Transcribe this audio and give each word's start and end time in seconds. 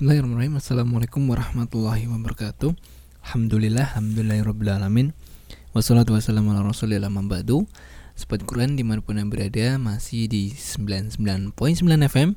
Bismillahirrahmanirrahim. 0.00 0.56
Assalamualaikum 0.56 1.28
warahmatullahi 1.28 2.08
wabarakatuh. 2.08 2.72
Alhamdulillah 3.20 4.00
Alhamdulillahirrahmanirrahim 4.00 5.12
Wassalatu 5.76 6.16
wassalamu 6.16 6.56
ala 6.56 6.64
rasulillah 6.64 7.12
mambadu 7.12 7.68
Sobat 8.16 8.48
Quran 8.48 8.80
di 8.80 8.80
mana 8.80 9.04
pun 9.04 9.20
yang 9.20 9.28
berada 9.28 9.76
Masih 9.76 10.24
di 10.24 10.56
99.9 10.56 11.52
FM 11.84 12.32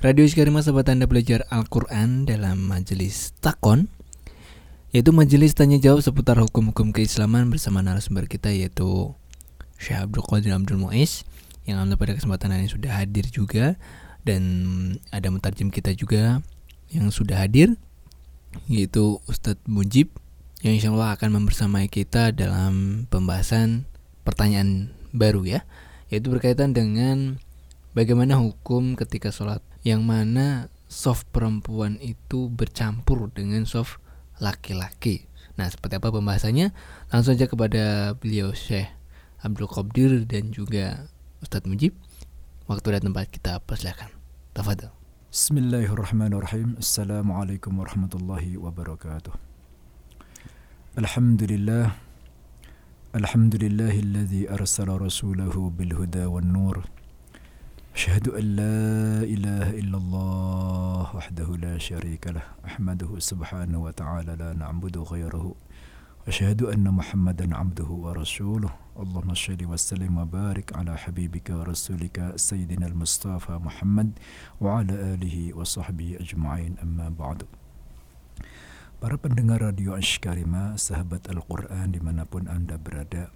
Radio 0.00 0.24
Iskarima 0.24 0.64
sahabat 0.64 0.88
anda 0.88 1.04
belajar 1.04 1.44
Al-Quran 1.52 2.24
Dalam 2.24 2.64
majelis 2.64 3.36
Takon 3.44 3.92
Yaitu 4.96 5.12
majelis 5.12 5.52
tanya 5.52 5.76
jawab 5.76 6.00
seputar 6.00 6.40
hukum-hukum 6.40 6.96
keislaman 6.96 7.52
Bersama 7.52 7.84
narasumber 7.84 8.24
kita 8.24 8.48
yaitu 8.48 9.12
Syekh 9.76 10.08
Abdul 10.08 10.24
Qadir 10.24 10.56
Abdul 10.56 10.80
Muiz 10.80 11.28
Yang 11.68 12.00
pada 12.00 12.16
kesempatan 12.16 12.56
ini 12.56 12.72
sudah 12.72 12.96
hadir 12.96 13.28
juga. 13.28 13.76
Dan 14.22 14.42
ada 15.10 15.34
mutarjem 15.34 15.66
kita 15.74 15.98
juga 15.98 16.38
yang 16.92 17.08
sudah 17.08 17.42
hadir 17.42 17.80
yaitu 18.68 19.18
Ustadz 19.24 19.64
Mujib 19.64 20.12
yang 20.60 20.76
insya 20.76 20.92
Allah 20.92 21.16
akan 21.16 21.42
membersamai 21.42 21.88
kita 21.88 22.30
dalam 22.30 23.04
pembahasan 23.08 23.88
pertanyaan 24.22 24.92
baru 25.10 25.42
ya 25.42 25.60
yaitu 26.12 26.28
berkaitan 26.28 26.76
dengan 26.76 27.40
bagaimana 27.96 28.36
hukum 28.38 28.94
ketika 28.94 29.32
sholat 29.32 29.64
yang 29.82 30.04
mana 30.04 30.68
soft 30.92 31.24
perempuan 31.32 31.96
itu 32.04 32.52
bercampur 32.52 33.32
dengan 33.32 33.64
soft 33.64 33.98
laki-laki. 34.38 35.24
Nah 35.56 35.72
seperti 35.72 35.96
apa 35.96 36.12
pembahasannya? 36.12 36.70
Langsung 37.08 37.32
saja 37.32 37.48
kepada 37.48 38.12
beliau 38.20 38.52
Syekh 38.52 38.92
Abdul 39.40 39.72
Qadir 39.72 40.28
dan 40.28 40.52
juga 40.52 41.08
Ustadz 41.40 41.66
Mujib. 41.66 41.96
Waktu 42.68 43.00
dan 43.00 43.10
tempat 43.10 43.26
kita 43.32 43.58
بسم 45.32 45.58
الله 45.58 45.84
الرحمن 45.96 46.32
الرحيم 46.32 46.74
السلام 46.78 47.32
عليكم 47.32 47.72
ورحمة 47.78 48.12
الله 48.14 48.58
وبركاته 48.58 49.32
الحمد 50.98 51.42
لله 51.42 51.86
الحمد 53.16 53.54
لله 53.64 53.94
الذي 53.98 54.50
أرسل 54.52 54.88
رسوله 54.88 55.72
بالهدى 55.78 56.24
والنور 56.24 56.84
أشهد 57.96 58.28
أن 58.28 58.44
لا 58.60 58.84
إله 59.24 59.66
إلا 59.80 59.96
الله 59.96 61.16
وحده 61.16 61.48
لا 61.56 61.78
شريك 61.78 62.26
له 62.28 62.44
أحمده 62.68 63.10
سبحانه 63.18 63.78
وتعالى 63.82 64.36
لا 64.36 64.52
نعبد 64.52 64.98
غيره 64.98 65.54
أشهد 66.22 66.62
أن 66.62 66.86
محمدا 66.86 67.50
عبده 67.50 67.90
ورسوله 67.90 68.70
اللهم 68.94 69.34
صل 69.34 69.58
وسلم 69.58 70.18
وبارك 70.18 70.70
على 70.78 70.94
حبيبك 70.94 71.50
ورسولك 71.50 72.38
سيدنا 72.38 72.86
المصطفى 72.86 73.58
محمد 73.58 74.10
وعلى 74.62 74.94
آله 75.18 75.36
وصحبه 75.58 76.22
أجمعين 76.22 76.78
أما 76.78 77.10
بعد 77.10 77.42
Para 79.02 79.18
pendengar 79.18 79.66
Radio 79.66 79.98
Ashkarima, 79.98 80.78
sahabat 80.78 81.26
Al-Quran 81.26 81.90
dimanapun 81.90 82.46
Anda 82.46 82.78
berada 82.78 83.34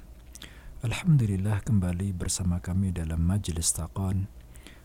Alhamdulillah 0.86 1.66
kembali 1.66 2.14
bersama 2.14 2.62
kami 2.62 2.94
dalam 2.94 3.18
Majlis 3.18 3.74
Taqan 3.74 4.30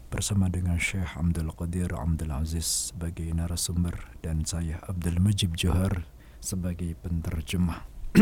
bersama 0.10 0.50
dengan 0.50 0.82
Syekh 0.82 1.14
Abdul 1.14 1.54
Qadir 1.54 1.94
Abdul 1.94 2.34
Aziz 2.34 2.90
sebagai 2.90 3.30
narasumber 3.30 3.94
dan 4.26 4.42
saya 4.42 4.82
Abdul 4.90 5.22
Majib 5.22 5.54
Johar 5.54 6.10
sebagai 6.42 6.98
penterjemah. 6.98 7.91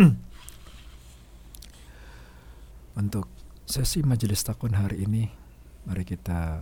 Untuk 3.01 3.25
sesi 3.65 4.05
majelis 4.05 4.45
takun 4.45 4.77
hari 4.77 5.01
ini, 5.01 5.25
mari 5.89 6.05
kita 6.05 6.61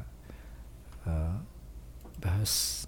uh, 1.03 1.36
bahas 2.23 2.88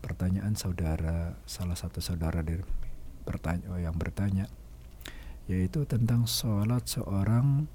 pertanyaan 0.00 0.56
saudara 0.56 1.36
salah 1.44 1.76
satu 1.76 2.00
saudara 2.00 2.40
dari 2.40 2.64
pertanya 3.28 3.64
oh, 3.72 3.80
yang 3.80 3.96
bertanya 3.96 4.48
yaitu 5.48 5.84
tentang 5.84 6.24
sholat 6.28 6.84
seorang 6.88 7.68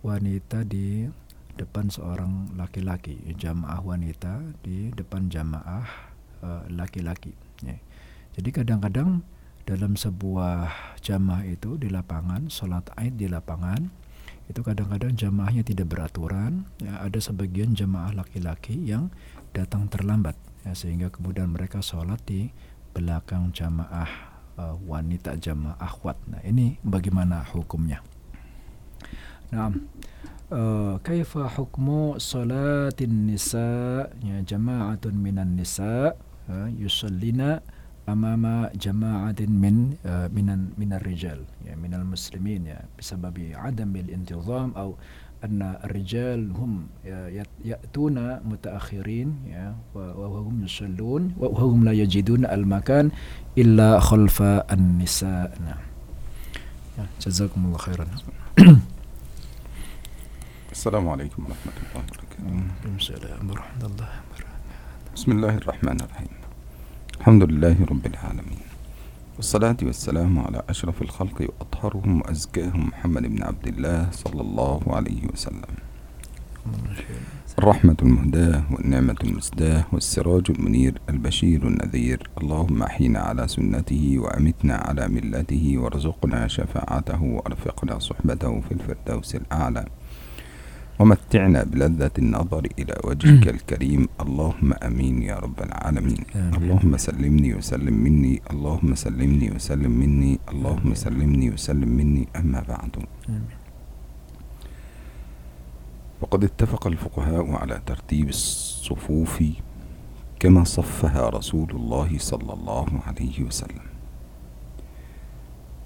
wanita 0.00 0.64
di 0.64 1.08
depan 1.56 1.92
seorang 1.92 2.52
laki-laki 2.56 3.16
jamaah 3.36 3.80
wanita 3.80 4.40
di 4.60 4.92
depan 4.92 5.28
jamaah 5.28 5.88
uh, 6.44 6.64
laki-laki 6.68 7.32
ya. 7.64 7.76
jadi 8.36 8.48
kadang-kadang 8.64 9.24
dalam 9.68 10.00
sebuah 10.00 10.72
jamaah 11.04 11.44
itu 11.44 11.76
di 11.76 11.92
lapangan, 11.92 12.48
sholat 12.48 12.88
aid 12.96 13.20
di 13.20 13.28
lapangan, 13.28 13.92
itu 14.48 14.64
kadang-kadang 14.64 15.12
jamaahnya 15.12 15.60
tidak 15.60 15.92
beraturan. 15.92 16.64
Ya, 16.80 17.04
ada 17.04 17.20
sebagian 17.20 17.76
jamaah 17.76 18.16
laki-laki 18.16 18.80
yang 18.80 19.12
datang 19.52 19.92
terlambat, 19.92 20.40
ya, 20.64 20.72
sehingga 20.72 21.12
kemudian 21.12 21.52
mereka 21.52 21.84
sholat 21.84 22.16
di 22.24 22.48
belakang 22.96 23.52
jamaah 23.52 24.08
uh, 24.56 24.76
wanita 24.88 25.36
jamaah 25.36 25.76
akhwat. 25.76 26.16
Nah 26.32 26.40
ini 26.48 26.80
bagaimana 26.80 27.44
hukumnya? 27.52 28.00
Nah, 29.52 29.68
uh, 30.48 30.96
kaifa 31.04 31.44
hukmu 31.44 32.16
salatin 32.16 33.28
nisa 33.28 34.08
ya 34.24 34.40
jama'atun 34.44 35.12
minan 35.12 35.60
nisa 35.60 36.16
uh, 36.48 36.68
yusallina 36.72 37.60
أمام 38.08 38.70
جماعة 38.74 39.36
من 39.40 39.94
من 40.32 40.48
من 40.78 40.92
الرجال 40.92 41.44
يعني 41.66 41.80
من 41.80 41.94
المسلمين 41.94 42.66
يعني 42.66 42.88
بسبب 42.98 43.50
عدم 43.54 43.96
الانتظام 43.96 44.72
أو 44.76 44.94
أن 45.44 45.62
الرجال 45.84 46.50
هم 46.50 46.86
يأتون 47.64 48.40
متأخرين 48.48 49.36
وهم 49.94 50.64
يصلون 50.64 51.34
وهم 51.38 51.84
لا 51.84 51.92
يجدون 51.92 52.46
المكان 52.46 53.10
إلا 53.58 54.00
خلف 54.00 54.42
النساء. 54.42 55.58
نعم. 55.60 55.82
جزاكم 57.22 57.64
الله 57.66 57.78
خيرا. 57.78 58.06
السلام 60.74 61.08
عليكم 61.08 61.40
ورحمة 61.46 61.72
الله 61.78 61.90
وبركاته. 61.94 62.42
السلام 62.96 63.50
ورحمة 63.50 63.82
الله 63.86 64.08
وبركاته. 64.26 64.58
بسم 65.14 65.30
الله 65.32 65.54
الرحمن 65.62 65.98
الرحيم. 66.00 66.47
الحمد 67.28 67.50
لله 67.52 67.76
رب 67.90 68.06
العالمين. 68.06 68.60
والصلاة 69.36 69.76
والسلام 69.82 70.38
على 70.38 70.62
أشرف 70.68 71.02
الخلق 71.02 71.42
وأطهرهم 71.42 72.20
وأزكاهم 72.20 72.86
محمد 72.88 73.22
بن 73.22 73.42
عبد 73.42 73.68
الله 73.68 74.08
صلى 74.12 74.40
الله 74.40 74.80
عليه 74.86 75.22
وسلم. 75.32 75.72
الرحمة 77.58 77.96
المهداة 78.02 78.62
والنعمة 78.72 79.16
المسداة 79.24 79.84
والسراج 79.92 80.50
المنير 80.50 81.00
البشير 81.08 81.66
النذير. 81.66 82.30
اللهم 82.40 82.82
أحينا 82.82 83.18
على 83.18 83.48
سنته 83.48 84.14
وأمتنا 84.18 84.74
على 84.74 85.08
ملته 85.08 85.74
وارزقنا 85.78 86.48
شفاعته 86.48 87.22
وأرفقنا 87.22 87.98
صحبته 87.98 88.60
في 88.60 88.72
الفردوس 88.72 89.34
الأعلى. 89.34 89.84
ومتعنا 90.98 91.62
بلذة 91.64 92.10
النظر 92.18 92.68
إلى 92.78 92.94
وجهك 93.04 93.48
الكريم. 93.48 94.08
اللهم 94.20 94.72
أمين 94.72 95.22
يا 95.22 95.36
رب 95.38 95.60
العالمين. 95.62 96.24
آمين. 96.36 96.54
اللهم 96.54 96.96
سلمني 96.96 97.54
وسلم 97.54 97.94
مني. 97.94 98.42
اللهم 98.50 98.94
سلمني 98.94 99.50
وسلم 99.50 99.90
مني. 99.90 100.38
اللهم 100.48 100.94
سلمني 100.94 101.50
وسلم 101.50 101.88
مني. 101.88 102.28
أما 102.36 102.60
بعد. 102.68 103.06
آمين. 103.28 103.42
وقد 106.20 106.44
اتفق 106.44 106.86
الفقهاء 106.86 107.50
على 107.50 107.80
ترتيب 107.86 108.28
الصفوف 108.28 109.42
كما 110.40 110.64
صفها 110.64 111.28
رسول 111.28 111.70
الله 111.70 112.18
صلى 112.18 112.52
الله 112.52 112.88
عليه 113.06 113.42
وسلم. 113.42 113.86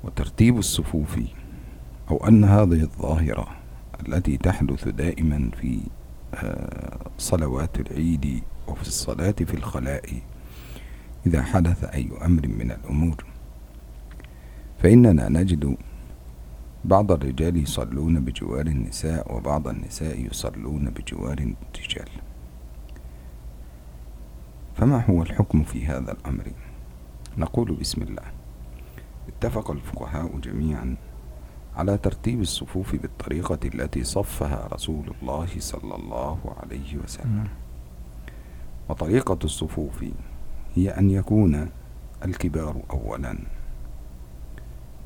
وترتيب 0.04 0.58
الصفوف 0.58 1.20
أو 2.10 2.28
أن 2.28 2.44
هذه 2.44 2.80
الظاهرة 2.82 3.61
التي 4.08 4.36
تحدث 4.36 4.88
دائما 4.88 5.50
في 5.60 5.80
آه، 6.34 7.10
صلوات 7.18 7.80
العيد 7.80 8.42
وفي 8.68 8.82
الصلاة 8.82 9.30
في 9.30 9.54
الخلاء 9.54 10.20
إذا 11.26 11.42
حدث 11.42 11.84
أي 11.84 12.08
أمر 12.24 12.48
من 12.48 12.70
الأمور. 12.70 13.24
فإننا 14.78 15.28
نجد 15.28 15.76
بعض 16.84 17.12
الرجال 17.12 17.56
يصلون 17.56 18.20
بجوار 18.24 18.66
النساء 18.66 19.36
وبعض 19.36 19.68
النساء 19.68 20.26
يصلون 20.30 20.90
بجوار 20.90 21.38
الرجال. 21.38 22.08
فما 24.76 25.04
هو 25.10 25.22
الحكم 25.22 25.64
في 25.64 25.86
هذا 25.86 26.12
الأمر؟ 26.12 26.52
نقول 27.38 27.72
بسم 27.72 28.02
الله. 28.02 28.22
اتفق 29.28 29.70
الفقهاء 29.70 30.38
جميعا 30.38 30.96
على 31.76 31.98
ترتيب 31.98 32.40
الصفوف 32.40 32.96
بالطريقة 32.96 33.58
التي 33.64 34.04
صفها 34.04 34.68
رسول 34.72 35.14
الله 35.22 35.48
صلى 35.58 35.94
الله 35.94 36.56
عليه 36.62 36.96
وسلم. 36.96 37.48
وطريقة 38.88 39.38
الصفوف 39.44 40.04
هي 40.74 40.90
أن 40.90 41.10
يكون 41.10 41.70
الكبار 42.24 42.82
أولا. 42.90 43.38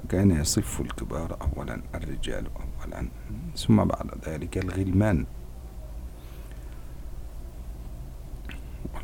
وكان 0.04 0.30
يصف 0.30 0.80
الكبار 0.80 1.36
أولا 1.40 1.80
الرجال 1.94 2.46
أولا. 2.56 3.08
ثم 3.56 3.84
بعد 3.84 4.06
ذلك 4.26 4.58
الغلمان. 4.58 5.26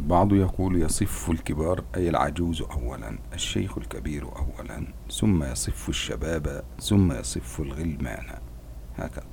البعض 0.00 0.32
يقول 0.32 0.82
يصف 0.82 1.30
الكبار 1.30 1.84
أي 1.96 2.08
العجوز 2.08 2.62
أولا 2.62 3.18
الشيخ 3.34 3.78
الكبير 3.78 4.24
أولا 4.24 4.86
ثم 5.10 5.44
يصف 5.44 5.88
الشباب 5.88 6.64
ثم 6.80 7.12
يصف 7.12 7.60
الغلمان. 7.60 8.38
هكذا. 8.96 9.26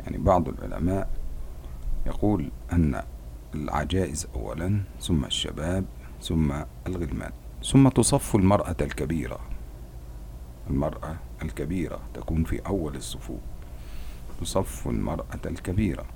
يعني 0.00 0.18
بعض 0.18 0.48
العلماء 0.48 1.10
يقول 2.06 2.50
أن 2.72 3.02
العجائز 3.54 4.26
أولا 4.34 4.80
ثم 5.00 5.24
الشباب 5.24 5.84
ثم 6.22 6.52
الغلمان. 6.86 7.32
ثم 7.64 7.88
تصف 7.88 8.36
المرأة 8.36 8.76
الكبيرة. 8.80 9.40
المرأة 10.70 11.16
الكبيرة 11.42 12.00
تكون 12.14 12.44
في 12.44 12.58
أول 12.66 12.96
الصفوف. 12.96 13.40
تصف 14.40 14.88
المرأة 14.88 15.40
الكبيرة. 15.46 16.06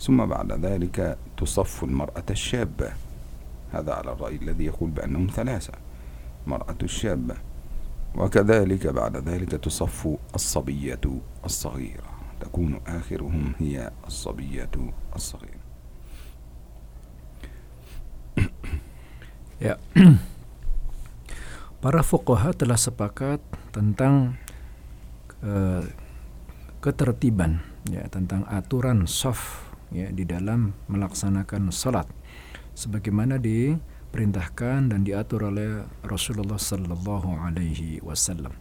ثم 0.00 0.26
بعد 0.26 0.52
ذلك 0.52 1.18
تصف 1.36 1.84
المرأة 1.84 2.28
الشابة. 2.30 2.92
هذا 3.72 3.92
على 3.92 4.12
الرأي 4.12 4.36
الذي 4.36 4.64
يقول 4.64 4.90
بأنهم 4.90 5.26
ثلاثة 5.26 5.72
المرأة 6.46 6.80
الشابة. 6.82 7.36
وكذلك 8.14 8.86
بعد 8.86 9.16
ذلك 9.16 9.50
تصف 9.50 10.08
الصبية 10.34 11.04
الصغيرة. 11.44 12.10
تكون 12.40 12.80
آخرهم 12.86 13.52
هي 13.58 13.90
الصبية 14.06 14.70
الصغيرة. 15.16 15.66
Ya. 19.56 19.80
Para 21.80 22.04
fuqaha 22.04 22.52
telah 22.52 22.76
sepakat 22.76 23.40
tentang 23.72 24.36
uh, 25.40 25.80
ketertiban 26.84 27.64
ya 27.88 28.04
tentang 28.12 28.44
aturan 28.52 29.08
saf 29.08 29.65
ya 29.94 30.10
di 30.10 30.26
dalam 30.26 30.74
melaksanakan 30.90 31.70
salat 31.70 32.06
sebagaimana 32.76 33.40
diperintahkan 33.40 34.92
dan 34.92 35.00
diatur 35.02 35.48
oleh 35.48 35.88
Rasulullah 36.04 36.60
sallallahu 36.60 37.40
alaihi 37.40 38.04
wasallam. 38.04 38.52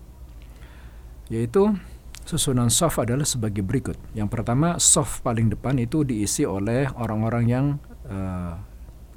Yaitu 1.27 1.75
susunan 2.23 2.71
saf 2.71 2.97
adalah 2.97 3.27
sebagai 3.27 3.61
berikut. 3.61 3.99
Yang 4.15 4.29
pertama, 4.31 4.79
saf 4.79 5.19
paling 5.21 5.51
depan 5.51 5.77
itu 5.77 6.07
diisi 6.07 6.47
oleh 6.47 6.87
orang-orang 6.95 7.45
yang 7.45 7.65
uh, 8.07 8.55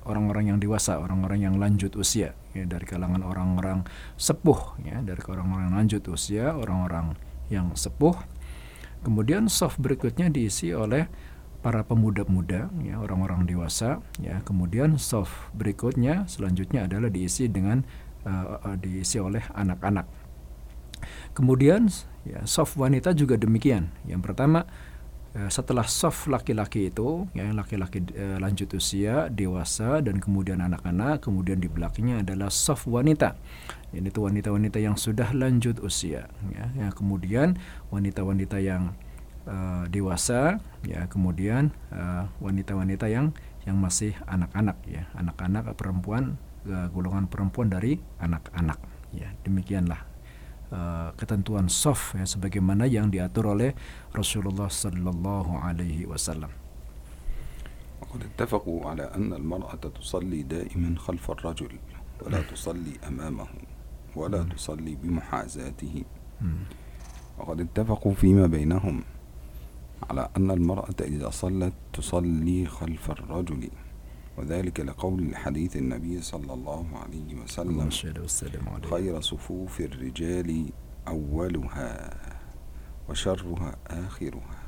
orang-orang 0.09 0.57
yang 0.57 0.59
dewasa, 0.59 0.97
orang-orang 0.97 1.45
yang 1.45 1.55
lanjut 1.61 1.93
usia, 2.01 2.33
ya, 2.57 2.65
dari 2.65 2.89
kalangan 2.89 3.21
orang-orang 3.21 3.85
sepuh, 4.17 4.81
ya, 4.81 5.05
dari 5.05 5.21
orang-orang 5.29 5.77
lanjut 5.77 6.01
usia, 6.09 6.57
orang-orang 6.57 7.13
yang 7.53 7.77
sepuh. 7.77 8.17
Kemudian 9.05 9.47
soft 9.47 9.79
berikutnya 9.79 10.33
diisi 10.33 10.75
oleh 10.75 11.07
para 11.69 11.85
pemuda-pemuda, 11.85 12.73
ya, 12.81 12.97
orang-orang 12.97 13.45
dewasa, 13.45 14.01
ya. 14.17 14.41
Kemudian 14.49 14.97
soft 14.97 15.53
berikutnya 15.53 16.25
selanjutnya 16.25 16.89
adalah 16.89 17.13
diisi 17.13 17.45
dengan 17.45 17.85
uh, 18.25 18.57
uh, 18.65 18.77
diisi 18.81 19.21
oleh 19.21 19.45
anak-anak. 19.53 20.09
Kemudian 21.37 21.93
ya 22.25 22.43
soft 22.49 22.81
wanita 22.81 23.13
juga 23.13 23.37
demikian. 23.37 23.93
Yang 24.09 24.33
pertama 24.33 24.65
Eh, 25.39 25.53
setelah 25.53 25.85
soft 25.85 26.25
laki-laki 26.25 26.89
itu, 26.89 27.29
ya 27.37 27.53
laki-laki 27.53 28.01
uh, 28.17 28.41
lanjut 28.41 28.75
usia, 28.75 29.29
dewasa 29.29 30.01
dan 30.01 30.25
kemudian 30.25 30.59
anak-anak, 30.59 31.21
kemudian 31.21 31.61
di 31.61 31.69
belakangnya 31.69 32.25
adalah 32.25 32.49
soft 32.51 32.89
wanita. 32.89 33.37
Ini 33.93 34.09
itu 34.09 34.25
wanita-wanita 34.25 34.81
yang 34.81 34.97
sudah 34.97 35.37
lanjut 35.37 35.85
usia, 35.85 36.33
ya. 36.49 36.65
ya 36.73 36.89
kemudian 36.97 37.61
wanita-wanita 37.93 38.57
yang 38.57 38.97
uh, 39.48 39.86
dewasa, 39.90 40.60
ya 40.84 41.08
kemudian 41.12 41.72
wanita-wanita 42.40 43.08
uh, 43.08 43.14
yang 43.14 43.26
yang 43.64 43.80
masih 43.80 44.12
anak-anak, 44.28 44.76
ya 44.88 45.08
anak-anak 45.16 45.72
perempuan 45.80 46.36
uh, 46.68 46.88
golongan 46.92 47.32
perempuan 47.32 47.72
dari 47.72 48.00
anak-anak, 48.20 48.80
ya 49.16 49.32
demikianlah 49.48 50.04
uh, 50.72 51.16
ketentuan 51.16 51.72
soft 51.72 52.16
ya 52.20 52.28
sebagaimana 52.28 52.88
yang 52.88 53.08
diatur 53.08 53.56
oleh 53.56 53.72
Rasulullah 54.12 54.68
sallallahu 54.68 55.60
alaihi 55.64 56.06
wasallam. 56.08 56.52
وقد 58.04 58.24
اتفقوا 58.36 58.80
على 58.90 59.16
أن 59.16 59.34
المرأة 59.34 59.80
تصلي 59.80 60.44
دائما 60.44 61.00
خلف 61.00 61.32
الرجل 61.32 61.72
ولا 62.22 62.42
تصلي 62.52 63.00
أمامه 63.08 63.48
ولا 64.16 64.44
تصلي 64.44 65.00
بمحاذاته 65.04 65.96
وقد 67.40 67.58
اتفقوا 67.62 68.14
فيما 68.14 68.46
بينهم 68.48 69.04
على 70.11 70.29
أن 70.37 70.51
المرأة 70.51 70.95
إذا 71.01 71.31
صلت 71.31 71.73
تصلي 71.93 72.67
خلف 72.67 73.11
الرجل. 73.11 73.71
وذلك 74.39 74.81
لقول 74.81 75.37
حديث 75.37 75.77
النبي 75.77 76.23
صلى 76.23 76.53
الله 76.55 76.87
عليه 76.99 77.35
وسلم. 77.35 77.79
خير 78.91 79.21
صفوف 79.21 79.81
الرجال 79.81 80.71
أولها 81.09 82.15
وشرها 83.09 83.77
آخرها 83.87 84.59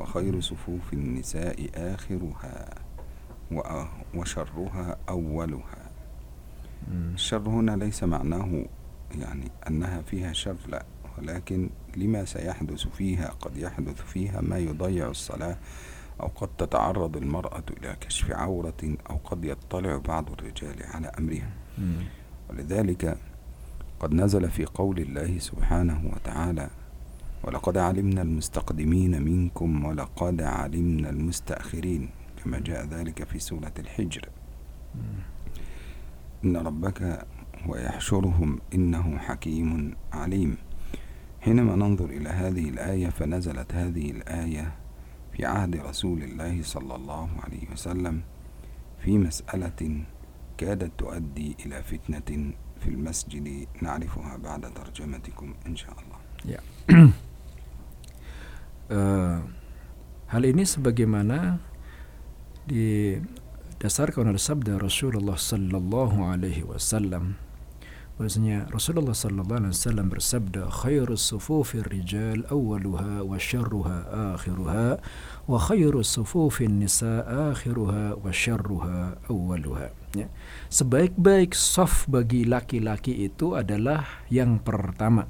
وخير 0.00 0.40
صفوف 0.40 0.92
النساء 0.92 1.70
آخرها 1.74 2.74
وشرها 4.14 4.96
أولها. 5.08 5.90
الشر 7.14 7.48
هنا 7.48 7.76
ليس 7.76 8.04
معناه 8.04 8.64
يعني 9.18 9.50
أنها 9.68 10.02
فيها 10.02 10.32
شر 10.32 10.56
لا 10.68 10.84
ولكن 11.18 11.70
لما 11.98 12.24
سيحدث 12.24 12.86
فيها 12.86 13.28
قد 13.40 13.56
يحدث 13.56 14.02
فيها 14.02 14.40
ما 14.40 14.58
يضيع 14.58 15.08
الصلاة 15.10 15.56
أو 16.20 16.26
قد 16.26 16.48
تتعرض 16.58 17.16
المرأة 17.16 17.62
إلى 17.78 17.96
كشف 18.00 18.30
عورة 18.30 18.96
أو 19.10 19.16
قد 19.24 19.44
يطلع 19.44 19.96
بعض 19.96 20.30
الرجال 20.32 20.82
على 20.94 21.06
أمرها 21.18 21.50
ولذلك 22.50 23.18
قد 24.00 24.14
نزل 24.14 24.50
في 24.50 24.64
قول 24.64 24.98
الله 24.98 25.38
سبحانه 25.38 26.10
وتعالى 26.14 26.70
ولقد 27.44 27.78
علمنا 27.78 28.22
المستقدمين 28.22 29.22
منكم 29.22 29.84
ولقد 29.84 30.42
علمنا 30.42 31.10
المستأخرين 31.10 32.10
كما 32.44 32.58
جاء 32.58 32.86
ذلك 32.86 33.24
في 33.24 33.38
سورة 33.38 33.72
الحجر. 33.78 34.28
إن 36.44 36.56
ربك 36.56 37.26
ويحشرهم 37.66 38.58
إنه 38.74 39.18
حكيم 39.18 39.96
عليم. 40.12 40.56
حينما 41.44 41.76
ننظر 41.76 42.08
إلى 42.08 42.28
هذه 42.28 42.68
الآية 42.68 43.08
فنزلت 43.12 43.74
هذه 43.74 44.10
الآية 44.10 44.72
في 45.36 45.44
عهد 45.44 45.76
رسول 45.76 46.22
الله 46.22 46.62
صلى 46.62 46.94
الله 46.96 47.28
عليه 47.44 47.64
وسلم 47.72 48.22
في 49.04 49.18
مسألة 49.18 49.80
كادت 50.56 50.92
تؤدي 50.98 51.56
إلى 51.66 51.82
فتنة 51.82 52.30
في 52.80 52.88
المسجد 52.88 53.66
نعرفها 53.82 54.36
بعد 54.36 54.72
ترجمتكم 54.72 55.54
إن 55.66 55.76
شاء 55.76 55.92
الله. 55.92 56.18
Ya. 56.44 56.60
uh, 58.92 59.40
hal 60.32 60.42
ini 60.44 60.64
sebagaimana 60.64 61.60
didasarkan 62.68 64.32
oleh 64.32 64.40
sabda 64.40 64.80
Rasulullah 64.80 65.36
sallallahu 65.36 66.24
alaihi 66.24 66.64
wasallam 66.64 67.36
bahwasanya 68.14 68.70
Rasulullah 68.70 69.10
sallallahu 69.10 69.66
alaihi 69.66 69.74
wasallam 69.74 70.06
bersabda 70.06 70.70
khairus 70.70 71.34
sufufir 71.34 71.82
rijal 71.90 72.46
awwaluha 72.46 73.26
wa 73.26 73.34
syarruha 73.34 74.06
akhiruha 74.38 75.02
wa 75.50 75.58
khairus 75.58 76.14
sufufin 76.14 76.78
nisa 76.78 77.26
akhiruha 77.50 78.14
wa 78.14 78.30
syarruha 78.30 79.18
awwaluha. 79.26 79.90
Ya. 80.14 80.30
sebaik-baik 80.70 81.58
saf 81.58 82.06
bagi 82.06 82.46
laki-laki 82.46 83.26
itu 83.26 83.58
adalah 83.58 84.06
yang 84.30 84.62
pertama. 84.62 85.26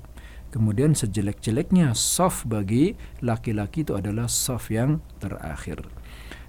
Kemudian 0.52 0.92
sejelek-jeleknya 0.92 1.96
saf 1.96 2.44
bagi 2.44 2.94
laki-laki 3.24 3.82
itu 3.82 3.96
adalah 3.96 4.28
saf 4.28 4.68
yang 4.68 5.00
terakhir. 5.24 5.88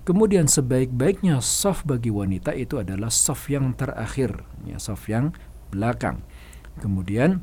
Kemudian 0.05 0.45
sebaik-baiknya 0.45 1.41
saf 1.41 1.81
bagi 1.81 2.13
wanita 2.13 2.53
itu 2.53 2.77
adalah 2.77 3.09
saf 3.09 3.49
yang 3.49 3.73
terakhir, 3.73 4.45
ya 4.61 4.77
saf 4.77 5.09
yang 5.09 5.33
belakang. 5.72 6.22
Kemudian 6.79 7.41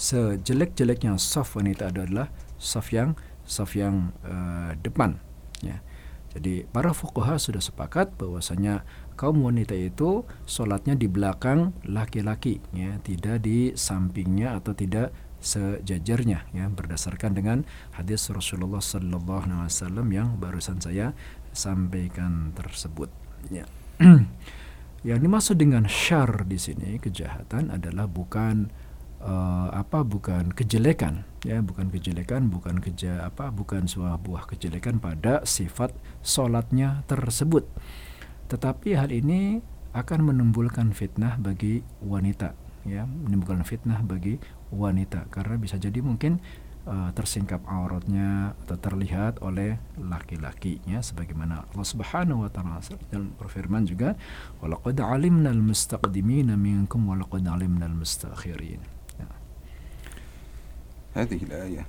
sejelek-jeleknya 0.00 1.20
saf 1.20 1.54
wanita 1.54 1.92
adalah 1.92 2.32
saf 2.56 2.90
yang 2.90 3.14
saf 3.44 3.74
yang 3.76 4.14
uh, 4.24 4.72
depan 4.80 5.20
ya. 5.60 5.82
Jadi 6.30 6.62
para 6.70 6.94
fuqaha 6.94 7.42
sudah 7.42 7.58
sepakat 7.58 8.14
bahwasanya 8.14 8.86
kaum 9.18 9.42
wanita 9.42 9.74
itu 9.74 10.22
sholatnya 10.46 10.94
di 10.94 11.10
belakang 11.10 11.74
laki-laki 11.82 12.62
ya, 12.70 13.02
tidak 13.02 13.42
di 13.42 13.74
sampingnya 13.74 14.54
atau 14.54 14.70
tidak 14.70 15.10
sejajarnya 15.40 16.52
ya 16.52 16.68
berdasarkan 16.68 17.32
dengan 17.32 17.58
hadis 17.96 18.28
Rasulullah 18.28 18.84
sallallahu 18.84 19.48
alaihi 19.48 19.72
wasallam 19.72 20.06
yang 20.12 20.28
barusan 20.36 20.78
saya 20.78 21.16
sampaikan 21.50 22.54
tersebut 22.54 23.10
ya. 23.50 23.66
Yang 25.00 25.18
dimaksud 25.24 25.56
dengan 25.56 25.88
syar 25.88 26.44
di 26.44 26.60
sini 26.60 27.00
kejahatan 27.00 27.72
adalah 27.72 28.04
bukan 28.04 28.68
uh, 29.24 29.72
apa 29.72 30.04
bukan 30.04 30.52
kejelekan 30.52 31.24
ya 31.40 31.64
bukan 31.64 31.88
kejelekan 31.88 32.52
bukan 32.52 32.84
keja 32.84 33.24
apa 33.24 33.48
bukan 33.48 33.88
sebuah 33.88 34.20
buah 34.20 34.44
kejelekan 34.44 35.00
pada 35.00 35.40
sifat 35.48 35.96
solatnya 36.20 37.00
tersebut. 37.08 37.64
Tetapi 38.52 38.98
hal 38.98 39.08
ini 39.08 39.64
akan 39.96 40.30
menimbulkan 40.30 40.94
fitnah 40.94 41.38
bagi 41.38 41.82
wanita, 42.02 42.54
ya, 42.86 43.06
menimbulkan 43.06 43.62
fitnah 43.66 44.02
bagi 44.02 44.38
wanita. 44.70 45.30
Karena 45.30 45.58
bisa 45.58 45.78
jadi 45.78 45.98
mungkin 46.02 46.42
uh, 46.86 47.10
tersingkap 47.12 47.60
auratnya 47.66 48.54
atau 48.64 48.76
terlihat 48.78 49.42
oleh 49.42 49.76
laki-lakinya 49.98 51.02
sebagaimana 51.02 51.66
Allah 51.72 51.88
Subhanahu 51.88 52.46
wa 52.46 52.50
taala 52.52 52.80
dan 53.10 53.32
berfirman 53.36 53.84
juga 53.84 54.16
walaqad 54.64 55.00
alimnal 55.00 55.60
mustaqdimina 55.60 56.54
minkum 56.54 57.08
walaqad 57.10 57.44
alimnal 57.48 57.92
mustakhirin. 57.92 59.00
هذه 61.14 61.42
الآية 61.42 61.86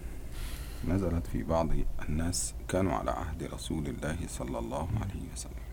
نزلت 0.88 1.28
في 1.28 1.44
بعض 1.44 1.70
الناس 2.10 2.54
كانوا 2.68 2.94
على 2.94 3.12
عهد 3.12 3.44
رسول 3.44 3.88
الله 3.88 4.18
صلى 4.28 4.60
الله 4.60 4.90
عليه 5.02 5.26
وسلم 5.34 5.66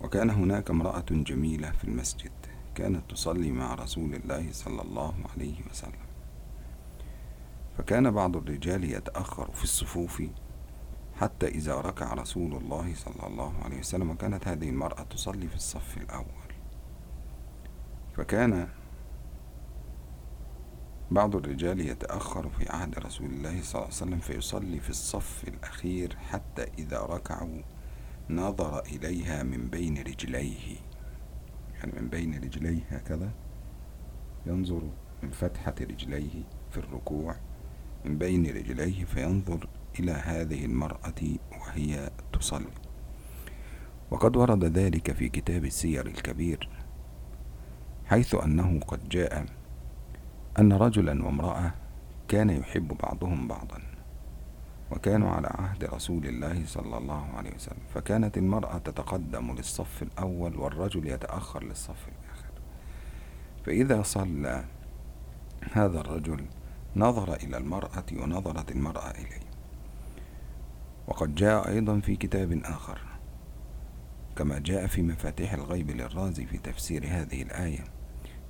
وكان 0.00 0.30
هناك 0.30 0.70
امرأة 0.70 1.04
جميلة 1.10 1.70
في 1.70 1.84
المسجد 1.84 2.32
كانت 2.74 3.10
تصلي 3.10 3.52
مع 3.52 3.74
رسول 3.74 4.14
الله 4.14 4.48
صلى 4.52 4.82
الله 4.82 5.14
عليه 5.34 5.54
وسلم 5.70 6.03
فكان 7.78 8.10
بعض 8.10 8.36
الرجال 8.36 8.84
يتأخر 8.84 9.50
في 9.52 9.64
الصفوف 9.64 10.22
حتى 11.14 11.48
إذا 11.48 11.74
ركع 11.74 12.14
رسول 12.14 12.56
الله 12.56 12.94
صلى 12.94 13.26
الله 13.26 13.54
عليه 13.64 13.78
وسلم. 13.78 14.10
وكانت 14.10 14.48
هذه 14.48 14.68
المرأة 14.68 15.02
تصلي 15.02 15.48
في 15.48 15.54
الصف 15.54 15.96
الأول. 15.96 16.54
فكان 18.16 18.68
بعض 21.10 21.36
الرجال 21.36 21.80
يتأخر 21.80 22.48
في 22.48 22.68
عهد 22.70 22.98
رسول 22.98 23.26
الله 23.26 23.62
صلى 23.62 23.74
الله 23.74 23.84
عليه 23.84 23.86
وسلم 23.86 24.18
فيصلي 24.18 24.80
في 24.80 24.90
الصف 24.90 25.44
الأخير 25.48 26.16
حتى 26.16 26.62
إذا 26.78 27.00
ركعوا 27.00 27.62
نظر 28.30 28.80
إليها 28.80 29.42
من 29.42 29.68
بين 29.68 29.98
رجليه. 29.98 30.76
يعني 31.74 31.92
من 32.00 32.08
بين 32.08 32.44
رجليه 32.44 32.82
هكذا 32.88 33.30
ينظر 34.46 34.82
من 35.22 35.30
فتحة 35.30 35.74
رجليه 35.80 36.42
في 36.70 36.76
الركوع. 36.76 37.36
من 38.04 38.18
بين 38.18 38.46
رجليه 38.46 39.04
فينظر 39.04 39.68
إلى 40.00 40.12
هذه 40.12 40.64
المرأة 40.64 41.22
وهي 41.60 42.10
تصلي. 42.32 42.74
وقد 44.10 44.36
ورد 44.36 44.64
ذلك 44.64 45.12
في 45.12 45.28
كتاب 45.28 45.64
السير 45.64 46.06
الكبير 46.06 46.68
حيث 48.06 48.34
أنه 48.34 48.80
قد 48.80 49.08
جاء 49.08 49.46
أن 50.58 50.72
رجلا 50.72 51.24
وامرأة 51.24 51.74
كان 52.28 52.50
يحب 52.50 52.88
بعضهم 52.88 53.48
بعضا 53.48 53.82
وكانوا 54.90 55.30
على 55.30 55.48
عهد 55.50 55.84
رسول 55.84 56.26
الله 56.26 56.66
صلى 56.66 56.98
الله 56.98 57.24
عليه 57.34 57.54
وسلم. 57.54 57.82
فكانت 57.94 58.38
المرأة 58.38 58.78
تتقدم 58.78 59.52
للصف 59.52 60.02
الأول 60.02 60.56
والرجل 60.56 61.06
يتأخر 61.06 61.64
للصف 61.64 62.08
الآخر. 62.08 62.52
فإذا 63.66 64.02
صلى 64.02 64.64
هذا 65.72 66.00
الرجل 66.00 66.46
نظر 66.96 67.34
إلى 67.34 67.56
المرأة 67.56 68.04
ونظرت 68.12 68.70
المرأة 68.72 69.10
إليه. 69.10 69.44
وقد 71.08 71.34
جاء 71.34 71.68
أيضا 71.68 72.00
في 72.00 72.16
كتاب 72.16 72.60
آخر 72.64 72.98
كما 74.36 74.58
جاء 74.58 74.86
في 74.86 75.02
مفاتيح 75.02 75.52
الغيب 75.52 75.90
للرازي 75.90 76.46
في 76.46 76.58
تفسير 76.58 77.06
هذه 77.06 77.42
الآية 77.42 77.84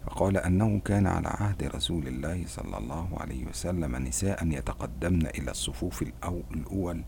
فقال 0.06 0.36
أنه 0.36 0.80
كان 0.84 1.06
على 1.06 1.28
عهد 1.28 1.62
رسول 1.62 2.08
الله 2.08 2.44
صلى 2.46 2.78
الله 2.78 3.08
عليه 3.20 3.46
وسلم 3.46 3.96
نساء 3.96 4.46
يتقدمن 4.46 5.26
إلى 5.26 5.50
الصفوف 5.50 6.02
الأول 6.02 7.04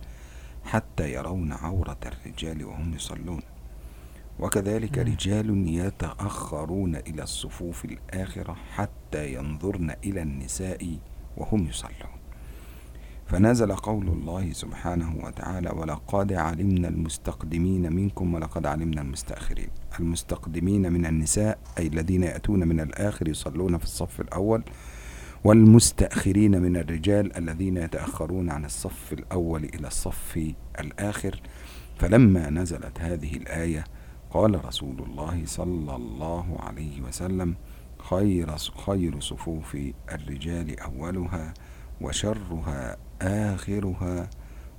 حتى 0.65 1.13
يرون 1.13 1.53
عورة 1.53 1.99
الرجال 2.07 2.65
وهم 2.65 2.95
يصلون. 2.95 3.43
وكذلك 4.39 4.99
رجال 4.99 5.69
يتأخرون 5.69 6.97
إلى 6.97 7.23
الصفوف 7.23 7.85
الآخرة 7.85 8.57
حتى 8.75 9.35
ينظرن 9.35 9.91
إلى 10.05 10.23
النساء 10.23 10.99
وهم 11.37 11.67
يصلون. 11.67 12.17
فنزل 13.27 13.73
قول 13.73 14.09
الله 14.09 14.53
سبحانه 14.53 15.17
وتعالى 15.25 15.71
ولقد 15.71 16.33
علمنا 16.33 16.89
المستقدمين 16.89 17.93
منكم 17.93 18.35
ولقد 18.35 18.67
علمنا 18.67 19.03
المستأخرين. 19.03 19.69
المستقدمين 20.01 20.93
من 20.93 21.07
النساء 21.07 21.59
أي 21.79 21.87
الذين 21.87 22.23
يأتون 22.23 22.69
من 22.69 22.81
الآخر 22.81 23.29
يصلون 23.29 23.79
في 23.79 23.85
الصف 23.85 24.21
الأول 24.21 24.63
والمستأخرين 25.45 26.63
من 26.63 26.77
الرجال 26.77 27.37
الذين 27.37 27.77
يتأخرون 27.77 28.51
عن 28.51 28.65
الصف 28.65 29.13
الأول 29.13 29.65
إلى 29.65 29.87
الصف 29.87 30.55
الآخر. 30.81 31.41
فلما 31.99 32.51
نزلت 32.51 33.01
هذه 33.01 33.37
الآية 33.37 33.85
قال 34.31 34.65
رسول 34.65 35.03
الله 35.03 35.43
صلى 35.45 35.97
الله 35.97 36.57
عليه 36.61 37.01
وسلم 37.03 37.55
خير 38.11 38.49
خير 38.87 39.21
صفوف 39.21 39.77
الرجال 40.13 40.81
أولها 40.81 41.55
وشرها 42.01 42.97
آخرها 43.23 44.31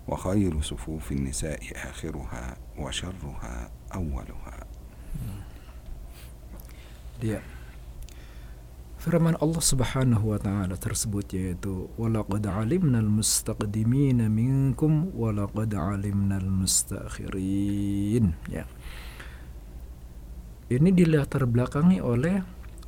وخير 0.08 0.62
صفوف 0.62 1.12
النساء 1.12 1.60
آخرها 1.76 2.58
وشرها 2.80 3.56
أولها 3.96 4.58
Dia 7.18 7.42
Firman 9.02 9.34
Allah 9.42 9.64
Subhanahu 9.64 10.34
wa 10.34 10.38
taala 10.38 10.78
tersebut 10.78 11.34
yaitu 11.34 11.90
walaqad 11.98 12.46
alimnal 12.46 13.10
mustaqdimina 13.10 14.30
minkum 14.30 15.10
walaqad 15.18 15.74
alimnal 15.74 16.46
mustakhirin 16.46 18.38
ya. 18.50 18.70
Ini 20.70 20.90
dilatar 20.94 21.50
belakangi 21.50 22.04
oleh 22.04 22.44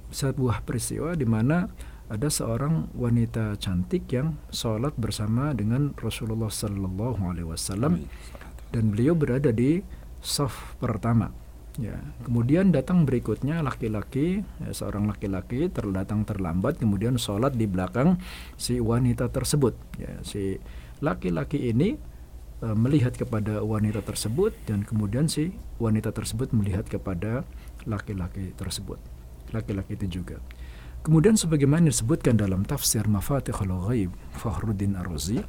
sebuah 0.09 0.65
peristiwa 0.65 1.13
di 1.13 1.25
mana 1.25 1.69
ada 2.09 2.25
seorang 2.25 2.89
wanita 2.97 3.53
cantik 3.61 4.09
yang 4.09 4.33
sholat 4.49 4.97
bersama 4.97 5.53
dengan 5.53 5.93
Rasulullah 6.01 6.49
Sallallahu 6.49 7.21
Alaihi 7.21 7.45
Wasallam 7.45 8.01
dan 8.73 8.83
beliau 8.89 9.13
berada 9.13 9.53
di 9.53 9.85
saf 10.19 10.73
pertama. 10.81 11.29
Ya, 11.79 11.95
kemudian 12.27 12.75
datang 12.75 13.07
berikutnya 13.07 13.63
laki-laki, 13.63 14.43
ya, 14.59 14.71
seorang 14.75 15.07
laki-laki 15.07 15.71
terdatang 15.71 16.27
terlambat, 16.27 16.75
kemudian 16.75 17.15
sholat 17.15 17.55
di 17.55 17.71
belakang 17.71 18.19
si 18.59 18.83
wanita 18.83 19.31
tersebut. 19.31 19.79
Ya, 19.95 20.19
si 20.27 20.59
laki-laki 20.99 21.71
ini 21.71 21.95
e, 22.59 22.67
melihat 22.75 23.15
kepada 23.15 23.63
wanita 23.63 24.03
tersebut 24.03 24.51
dan 24.67 24.83
kemudian 24.83 25.31
si 25.31 25.55
wanita 25.79 26.11
tersebut 26.11 26.51
melihat 26.51 26.83
kepada 26.83 27.47
laki-laki 27.87 28.51
tersebut. 28.59 28.99
Laki-laki 29.55 29.97
itu 29.97 30.21
juga. 30.21 30.37
Kemudian 30.99 31.39
sebagaimana 31.39 31.87
disebutkan 31.87 32.35
dalam 32.35 32.67
tafsir 32.67 33.07
Mafatihul 33.07 33.71
Ghaib 33.87 34.11
Fakhruddin 34.35 34.99
Ar-Razi 34.99 35.39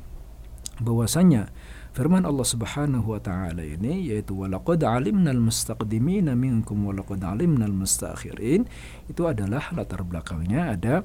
bahwasanya 0.81 1.51
firman 1.93 2.25
Allah 2.25 2.47
Subhanahu 2.47 3.13
wa 3.13 3.21
taala 3.21 3.61
ini 3.61 4.09
yaitu 4.09 4.33
walaqad 4.33 4.81
alimnal 4.87 5.43
mustaqdimina 5.43 6.33
minkum 6.33 6.87
walaqad 6.89 7.21
alimnal 7.21 7.75
mustakhirin 7.75 8.65
itu 9.11 9.23
adalah 9.29 9.69
latar 9.77 10.07
belakangnya 10.07 10.79
ada 10.79 11.05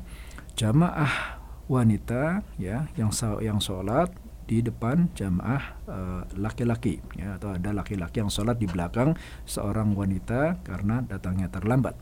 jamaah 0.55 1.41
wanita 1.65 2.45
ya 2.61 2.87
yang 2.95 3.11
yang 3.41 3.59
salat 3.59 4.13
di 4.45 4.61
depan 4.61 5.09
jamaah 5.17 5.63
uh, 5.89 6.21
laki-laki 6.37 7.01
ya 7.17 7.41
atau 7.41 7.57
ada 7.57 7.73
laki-laki 7.73 8.21
yang 8.21 8.29
sholat 8.29 8.61
di 8.61 8.69
belakang 8.69 9.17
seorang 9.49 9.97
wanita 9.97 10.61
karena 10.61 11.01
datangnya 11.01 11.49
terlambat. 11.49 11.97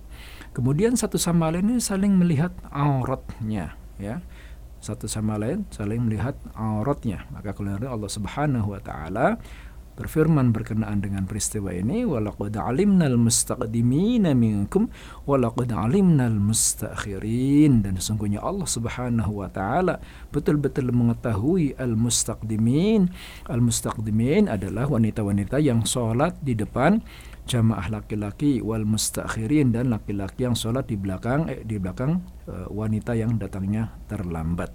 Kemudian 0.53 0.93
satu 0.93 1.17
sama 1.17 1.49
lain 1.49 1.73
ini 1.73 1.81
saling 1.81 2.13
melihat 2.13 2.53
auratnya 2.69 3.73
ya. 3.97 4.21
Satu 4.83 5.07
sama 5.09 5.39
lain 5.41 5.65
saling 5.73 6.05
melihat 6.05 6.37
auratnya. 6.53 7.25
Maka 7.33 7.57
kemudian 7.57 7.89
Allah 7.89 8.11
Subhanahu 8.11 8.75
wa 8.75 8.81
taala 8.83 9.41
berfirman 9.93 10.49
berkenaan 10.49 11.01
dengan 11.01 11.29
peristiwa 11.29 11.69
ini 11.69 12.03
walaqad 12.03 12.57
alimnal 12.57 13.17
mustaqdimina 13.17 14.33
minkum 14.33 14.89
walaqad 15.29 15.69
alimnal 15.73 16.37
mustakhirin 16.37 17.85
dan 17.85 17.97
sesungguhnya 18.01 18.41
Allah 18.41 18.65
Subhanahu 18.65 19.45
wa 19.45 19.49
taala 19.53 20.01
betul-betul 20.33 20.89
mengetahui 20.89 21.77
al 21.77 21.93
mustaqdimin 21.93 23.13
al 23.49 23.61
mustaqdimin 23.61 24.49
adalah 24.49 24.89
wanita-wanita 24.89 25.61
yang 25.61 25.85
sholat 25.85 26.33
di 26.41 26.57
depan 26.57 27.01
jamaah 27.43 27.91
laki-laki 27.91 28.63
wal 28.63 28.87
mustakhirin 28.87 29.75
dan 29.75 29.91
laki-laki 29.91 30.47
yang 30.47 30.55
sholat 30.55 30.87
di 30.87 30.95
belakang 30.95 31.51
eh, 31.51 31.61
di 31.61 31.75
belakang 31.75 32.23
uh, 32.47 32.71
wanita 32.71 33.19
yang 33.19 33.35
datangnya 33.35 33.91
terlambat 34.07 34.71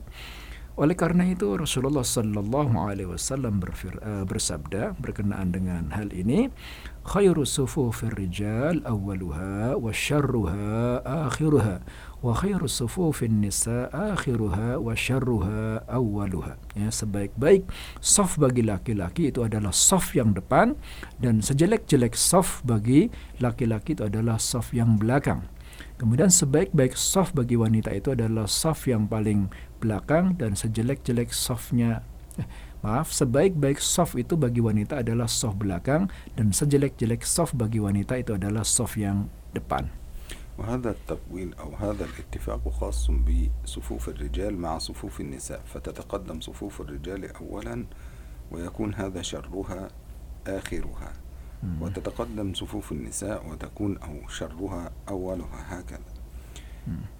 Oleh 0.78 0.94
karena 0.94 1.26
itu 1.26 1.58
Rasulullah 1.58 2.06
Sallallahu 2.06 2.78
Alaihi 2.78 3.10
Wasallam 3.10 3.58
uh, 3.58 4.22
bersabda 4.22 4.94
berkenaan 5.02 5.50
dengan 5.50 5.90
hal 5.90 6.14
ini, 6.14 6.54
khairu 7.02 7.42
sufufir 7.42 8.14
rijal 8.14 8.86
awwaluha 8.86 9.74
wa 9.74 9.90
syarruha 9.90 11.02
akhiruha 11.02 11.82
wa 12.22 12.30
khairu 12.30 12.70
sufufin 12.70 13.42
nisa 13.42 13.90
akhiruha 13.90 14.78
wa 14.78 14.94
syarruha 14.94 15.82
awwaluha. 15.90 16.54
Ya, 16.78 16.94
sebaik-baik 16.94 17.66
saf 17.98 18.38
bagi 18.38 18.62
laki-laki 18.62 19.34
itu 19.34 19.42
adalah 19.42 19.74
saf 19.74 20.14
yang 20.14 20.30
depan 20.30 20.78
dan 21.18 21.42
sejelek-jelek 21.42 22.14
saf 22.14 22.62
bagi 22.62 23.10
laki-laki 23.42 23.98
itu 23.98 24.06
adalah 24.06 24.38
saf 24.38 24.70
yang 24.70 24.94
belakang. 24.94 25.42
Kemudian 25.98 26.30
sebaik-baik 26.30 26.94
soft 26.94 27.34
bagi 27.34 27.58
wanita 27.58 27.90
itu 27.90 28.14
adalah 28.14 28.46
soft 28.46 28.86
yang 28.86 29.10
paling 29.10 29.50
belakang 29.81 30.39
dan 30.39 30.55
sejelek-jelek 30.55 31.35
softnya 31.35 32.05
eh, 32.39 32.47
maaf 32.83 33.11
sebaik-baik 33.15 33.79
soft 33.79 34.19
itu 34.19 34.35
bagi 34.35 34.59
wanita 34.59 35.01
adalah 35.03 35.27
soft 35.27 35.59
belakang 35.59 36.11
dan 36.35 36.51
sejelek-jelek 36.51 37.23
soft 37.23 37.55
bagi 37.55 37.79
wanita 37.79 38.19
itu 38.19 38.35
adalah 38.35 38.63
soft 38.67 38.99
yang 38.99 39.31
depan. 39.55 39.89
وهذا 40.57 40.89
التطويل 40.89 41.53
أو 41.53 41.75
هذا 41.75 42.05
الاتفاق 42.05 42.69
خاص 42.69 43.09
بصفوف 43.11 44.09
الرجال 44.09 44.57
مع 44.57 44.77
صفوف 44.77 45.21
النساء 45.21 45.61
فتتقدم 45.65 46.41
صفوف 46.41 46.81
الرجال 46.81 47.35
أولا 47.35 47.85
ويكون 48.51 48.93
هذا 48.93 49.21
شرها 49.21 49.87
آخرها 50.47 51.11
وتتقدم 51.81 52.53
صفوف 52.53 52.91
النساء 52.91 53.49
وتكون 53.49 53.97
أو 53.97 54.27
شرها 54.27 54.91
أولها 55.09 55.79
هكذا 55.79 56.16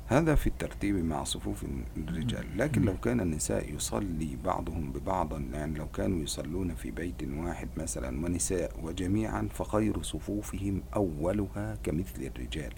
هذا 0.07 0.35
في 0.35 0.47
الترتيب 0.47 1.05
مع 1.05 1.25
صفوف 1.25 1.65
الرجال. 1.97 2.59
لكن 2.59 2.83
لو 2.83 2.97
كان 2.97 3.21
النساء 3.21 3.75
يصلي 3.75 4.37
بعضهم 4.45 4.93
ببعض 4.93 5.41
يعني 5.55 5.79
لو 5.79 5.89
كانوا 5.89 6.19
يصلون 6.19 6.75
في 6.75 6.91
بيت 6.91 7.23
واحد 7.23 7.69
مثلا 7.77 8.25
ونساء 8.25 8.81
وجميعا 8.83 9.49
فخير 9.53 10.03
صفوفهم 10.03 10.83
أولها 10.97 11.79
كمثل 11.83 12.23
الرجال. 12.23 12.73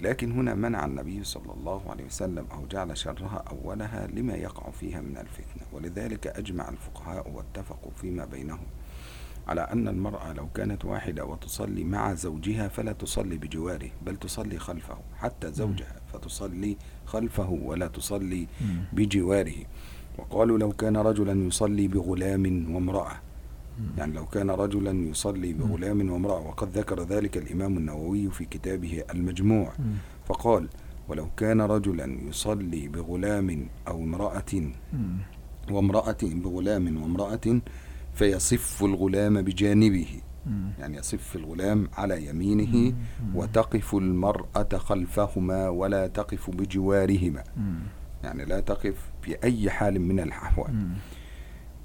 لكن 0.00 0.32
هنا 0.32 0.54
منع 0.54 0.84
النبي 0.84 1.24
صلى 1.24 1.52
الله 1.52 1.90
عليه 1.90 2.04
وسلم 2.04 2.46
أو 2.52 2.66
جعل 2.66 2.98
شرها 2.98 3.44
أولها 3.50 4.06
لما 4.06 4.34
يقع 4.34 4.70
فيها 4.70 5.00
من 5.00 5.16
الفتنة. 5.16 5.66
ولذلك 5.72 6.26
أجمع 6.26 6.68
الفقهاء 6.68 7.30
واتفقوا 7.30 7.92
فيما 8.00 8.24
بينهم. 8.24 8.66
على 9.48 9.60
أن 9.60 9.88
المرأة 9.88 10.32
لو 10.32 10.48
كانت 10.54 10.84
واحدة 10.84 11.24
وتصلي 11.24 11.84
مع 11.84 12.14
زوجها 12.14 12.68
فلا 12.68 12.92
تصلي 12.92 13.36
بجواره 13.36 13.90
بل 14.06 14.16
تصلي 14.16 14.58
خلفه 14.58 14.98
حتى 15.16 15.52
زوجها 15.52 16.00
فتصلي 16.12 16.76
خلفه 17.06 17.50
ولا 17.50 17.86
تصلي 17.86 18.46
بجواره. 18.92 19.54
وقالوا 20.18 20.58
لو 20.58 20.72
كان 20.72 20.96
رجلا 20.96 21.46
يصلي 21.46 21.88
بغلام 21.88 22.74
وامرأة. 22.74 23.12
يعني 23.98 24.12
لو 24.12 24.26
كان 24.26 24.50
رجلا 24.50 24.90
يصلي 25.10 25.52
بغلام 25.52 26.10
وامرأة 26.10 26.40
وقد 26.46 26.78
ذكر 26.78 27.02
ذلك 27.02 27.36
الإمام 27.36 27.76
النووي 27.76 28.30
في 28.30 28.44
كتابه 28.44 29.02
المجموع. 29.14 29.72
فقال 30.28 30.68
ولو 31.08 31.28
كان 31.36 31.60
رجلا 31.60 32.18
يصلي 32.28 32.88
بغلام 32.88 33.66
أو 33.88 34.02
امرأة 34.02 34.72
وامرأة 35.70 36.16
بغلام 36.22 37.02
وامرأة 37.02 37.60
فيصف 38.14 38.84
الغلام 38.84 39.42
بجانبه. 39.42 40.06
يعني 40.78 40.96
يصف 40.96 41.36
الغلام 41.36 41.88
على 41.94 42.26
يمينه 42.26 42.94
وتقف 43.34 43.94
المرأة 43.94 44.68
خلفهما 44.76 45.68
ولا 45.68 46.06
تقف 46.06 46.50
بجوارهما. 46.50 47.44
يعني 48.24 48.44
لا 48.44 48.60
تقف 48.60 48.94
في 49.22 49.44
أي 49.44 49.70
حال 49.70 50.00
من 50.00 50.20
الأحوال. 50.20 50.88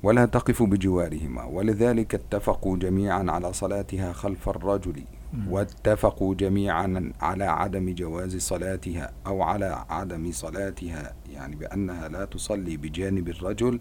ولا 0.03 0.25
تقف 0.25 0.63
بجوارهما. 0.63 1.43
ولذلك 1.43 2.15
اتفقوا 2.15 2.77
جميعا 2.77 3.31
على 3.31 3.53
صلاتها 3.53 4.13
خلف 4.13 4.49
الرجل. 4.49 5.03
واتفقوا 5.49 6.35
جميعا 6.35 7.11
على 7.21 7.43
عدم 7.43 7.95
جواز 7.95 8.37
صلاتها 8.37 9.11
أو 9.27 9.41
على 9.41 9.85
عدم 9.89 10.31
صلاتها. 10.31 11.13
يعني 11.33 11.55
بأنها 11.55 12.07
لا 12.07 12.25
تصلي 12.25 12.77
بجانب 12.77 13.29
الرجل 13.29 13.79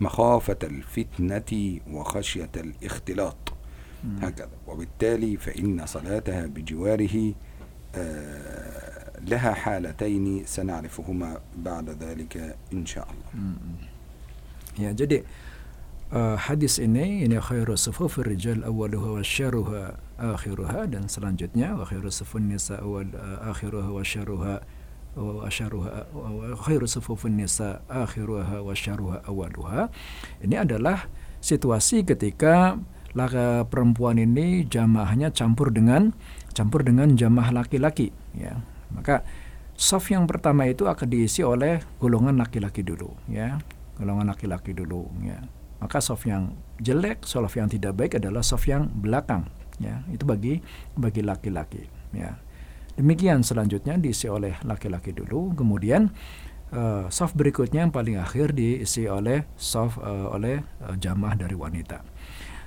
مخافة 0.00 0.58
الفتنة 0.62 1.80
وخشية 1.92 2.50
الاختلاط 2.56 3.36
هكذا 4.22 4.50
وبالتالي 4.66 5.36
فإن 5.36 5.86
صلاتها 5.86 6.46
بجواره 6.46 7.34
آه، 7.94 9.20
لها 9.20 9.52
حالتين 9.54 10.42
سنعرفهما 10.46 11.40
بعد 11.56 11.90
ذلك 11.90 12.56
إن 12.72 12.86
شاء 12.86 13.08
الله. 13.08 13.30
Ya, 14.76 14.92
jadi 14.92 15.24
uh, 16.12 16.36
hadis 16.36 16.76
ini 16.76 17.24
ini 17.24 17.40
khairu 17.40 17.80
sufufir 17.80 18.28
rijal 18.28 18.60
awwaluha 18.60 19.16
wa 19.16 19.24
syarruha 19.24 19.96
akhiruha 20.20 20.84
dan 20.84 21.08
selanjutnya 21.08 21.72
wa 21.72 21.88
khairu 21.88 22.12
sufun 22.12 22.52
nisa 22.52 22.76
awal 22.84 23.08
uh, 23.16 23.48
akhiruha 23.56 23.88
wa 23.88 24.04
syarruha 24.04 24.60
wa 25.16 25.48
syaruha 28.76 29.24
awaluha. 29.24 29.88
Ini 30.44 30.60
adalah 30.60 31.08
situasi 31.40 32.04
ketika 32.04 32.76
laka 33.16 33.64
perempuan 33.64 34.20
ini 34.20 34.68
jamaahnya 34.68 35.32
campur 35.32 35.72
dengan 35.72 36.12
campur 36.52 36.84
dengan 36.84 37.16
jamaah 37.16 37.64
laki-laki 37.64 38.12
ya. 38.36 38.60
Maka 38.92 39.24
soft 39.72 40.12
yang 40.12 40.28
pertama 40.28 40.68
itu 40.68 40.84
akan 40.84 41.08
diisi 41.08 41.40
oleh 41.40 41.80
golongan 41.96 42.36
laki-laki 42.36 42.84
dulu 42.84 43.16
ya. 43.32 43.56
Golongan 43.96 44.28
laki-laki 44.28 44.76
dulu 44.76 45.08
ya. 45.24 45.40
Maka 45.80 46.04
soft 46.04 46.28
yang 46.28 46.52
jelek 46.76 47.24
soft 47.24 47.56
yang 47.56 47.72
tidak 47.72 47.96
baik 47.96 48.20
adalah 48.20 48.44
soft 48.44 48.68
yang 48.68 48.92
belakang 48.92 49.48
ya. 49.80 50.04
Itu 50.12 50.28
bagi 50.28 50.60
bagi 50.92 51.24
laki-laki 51.24 51.88
ya 52.12 52.36
Demikian 52.96 53.44
selanjutnya 53.44 54.00
diisi 54.00 54.24
oleh 54.26 54.56
laki-laki 54.64 55.12
dulu, 55.12 55.52
kemudian 55.52 56.08
uh, 56.72 57.12
soft 57.12 57.36
berikutnya 57.36 57.84
yang 57.84 57.92
paling 57.92 58.16
akhir 58.16 58.56
diisi 58.56 59.04
oleh 59.04 59.44
soft 59.60 60.00
uh, 60.00 60.32
oleh 60.32 60.64
uh, 60.80 60.96
jamaah 60.96 61.36
dari 61.36 61.52
wanita. 61.52 62.00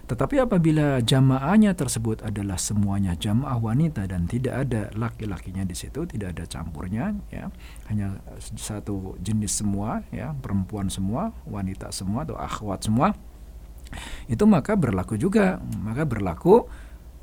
Tetapi 0.10 0.42
apabila 0.42 1.06
jamaahnya 1.06 1.78
tersebut 1.78 2.26
adalah 2.26 2.58
semuanya 2.58 3.14
jamaah 3.14 3.62
wanita 3.62 4.10
dan 4.10 4.26
tidak 4.26 4.66
ada 4.66 4.90
laki-lakinya 4.98 5.62
di 5.62 5.78
situ, 5.78 6.02
tidak 6.10 6.34
ada 6.34 6.50
campurnya, 6.50 7.14
ya, 7.30 7.54
hanya 7.94 8.18
satu 8.58 9.22
jenis 9.22 9.62
semua, 9.62 10.02
ya, 10.10 10.34
perempuan 10.34 10.90
semua, 10.90 11.30
wanita 11.46 11.94
semua 11.94 12.26
atau 12.26 12.34
akhwat 12.42 12.90
semua, 12.90 13.14
itu 14.26 14.42
maka 14.50 14.74
berlaku 14.74 15.14
juga, 15.14 15.62
maka 15.78 16.10
berlaku 16.10 16.66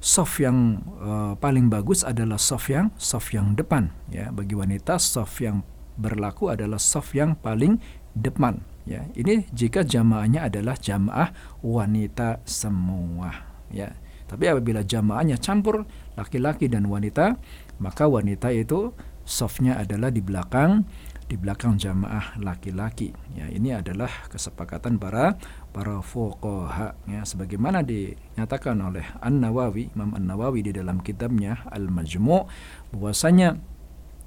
soft 0.06 0.38
yang 0.38 0.86
uh, 1.02 1.34
paling 1.34 1.66
bagus 1.66 2.06
adalah 2.06 2.38
soft 2.38 2.70
yang 2.70 2.94
soft 2.94 3.34
yang 3.34 3.58
depan 3.58 3.90
ya. 4.06 4.30
Bagi 4.30 4.54
wanita 4.54 5.02
soft 5.02 5.42
yang 5.42 5.66
berlaku 5.98 6.54
adalah 6.54 6.78
soft 6.78 7.10
yang 7.18 7.34
paling 7.34 7.82
depan 8.14 8.62
ya. 8.86 9.02
Ini 9.18 9.50
jika 9.50 9.82
jamaahnya 9.82 10.46
adalah 10.46 10.78
jamaah 10.78 11.34
wanita 11.58 12.46
semua 12.46 13.34
ya. 13.74 13.98
Tapi 14.30 14.46
apabila 14.46 14.86
jamaahnya 14.86 15.42
campur 15.42 15.82
laki-laki 16.14 16.70
dan 16.70 16.86
wanita 16.86 17.34
maka 17.82 18.06
wanita 18.06 18.54
itu 18.54 18.94
softnya 19.26 19.74
adalah 19.74 20.14
di 20.14 20.22
belakang 20.22 20.86
di 21.26 21.34
belakang 21.34 21.74
jamaah 21.74 22.38
laki-laki. 22.38 23.10
Ya, 23.34 23.50
ini 23.50 23.74
adalah 23.74 24.10
kesepakatan 24.30 25.02
para 25.02 25.34
para 25.74 25.98
fuqaha. 25.98 26.94
Ya 27.10 27.26
sebagaimana 27.26 27.82
dinyatakan 27.82 28.78
oleh 28.78 29.06
An-Nawawi, 29.18 29.90
Imam 29.92 30.14
An-Nawawi 30.14 30.70
di 30.70 30.72
dalam 30.72 31.02
kitabnya 31.02 31.66
Al-Majmu' 31.70 32.46
bahwasanya 32.94 33.58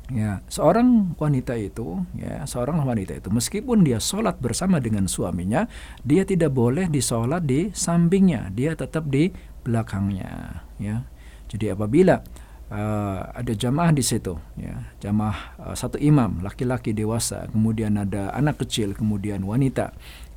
ya 0.09 0.41
seorang 0.49 1.13
wanita 1.21 1.53
itu 1.53 2.01
ya 2.17 2.41
seorang 2.49 2.81
wanita 2.81 3.21
itu 3.21 3.29
meskipun 3.29 3.85
dia 3.85 4.01
sholat 4.01 4.41
bersama 4.41 4.81
dengan 4.81 5.05
suaminya 5.05 5.69
dia 6.01 6.25
tidak 6.25 6.49
boleh 6.51 6.91
disolat 6.91 7.47
di 7.47 7.71
sampingnya. 7.71 8.51
Dia 8.51 8.75
tetap 8.75 9.07
di 9.07 9.31
belakangnya. 9.63 10.65
Ya 10.75 11.07
jadi 11.49 11.73
apabila 11.73 12.21
uh, 12.69 13.19
ada 13.33 13.53
jamaah 13.53 13.91
di 13.91 14.05
situ 14.05 14.37
ya. 14.55 14.77
Jamaah 15.01 15.37
uh, 15.59 15.75
satu 15.75 15.97
imam 15.99 16.41
laki-laki 16.45 16.93
dewasa 16.93 17.49
kemudian 17.51 17.97
ada 17.97 18.31
anak 18.33 18.61
kecil 18.65 18.95
kemudian 18.95 19.43
wanita 19.43 19.93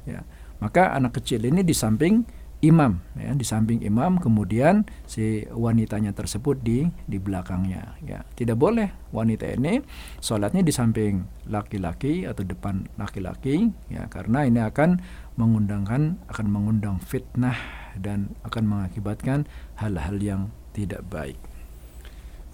ya. 0.09 0.25
Maka 0.59 0.95
anak 0.95 1.19
kecil 1.19 1.43
ini 1.43 1.67
di 1.67 1.75
samping 1.75 2.23
imam 2.63 3.03
ya. 3.19 3.35
Di 3.35 3.45
samping 3.45 3.83
imam 3.83 4.19
kemudian 4.19 4.87
si 5.05 5.45
wanitanya 5.51 6.15
tersebut 6.17 6.59
di 6.63 6.89
di 7.07 7.19
belakangnya 7.21 7.99
ya. 8.03 8.25
Tidak 8.35 8.57
boleh 8.57 9.13
wanita 9.13 9.53
ini 9.53 9.83
sholatnya 10.23 10.65
di 10.65 10.73
samping 10.73 11.27
laki-laki 11.51 12.25
atau 12.25 12.47
depan 12.47 12.89
laki-laki 12.97 13.71
ya. 13.93 14.09
Karena 14.09 14.47
ini 14.49 14.63
akan 14.63 15.03
mengundangkan 15.37 16.23
akan 16.31 16.47
mengundang 16.49 16.97
fitnah 17.03 17.57
dan 17.99 18.33
akan 18.47 18.65
mengakibatkan 18.65 19.45
hal-hal 19.77 20.17
yang 20.23 20.43
tidak 20.73 21.05
baik 21.13 21.37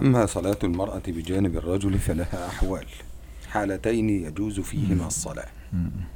أما 0.01 0.27
صلاة 0.27 0.59
المرأة 0.65 1.03
بجانب 1.07 1.57
الرجل 1.57 1.99
فلها 1.99 2.47
أحوال. 2.49 2.87
حالتين 3.49 4.11
يجوز 4.11 4.61
فيهما 4.61 5.07
الصلاة. 5.07 5.49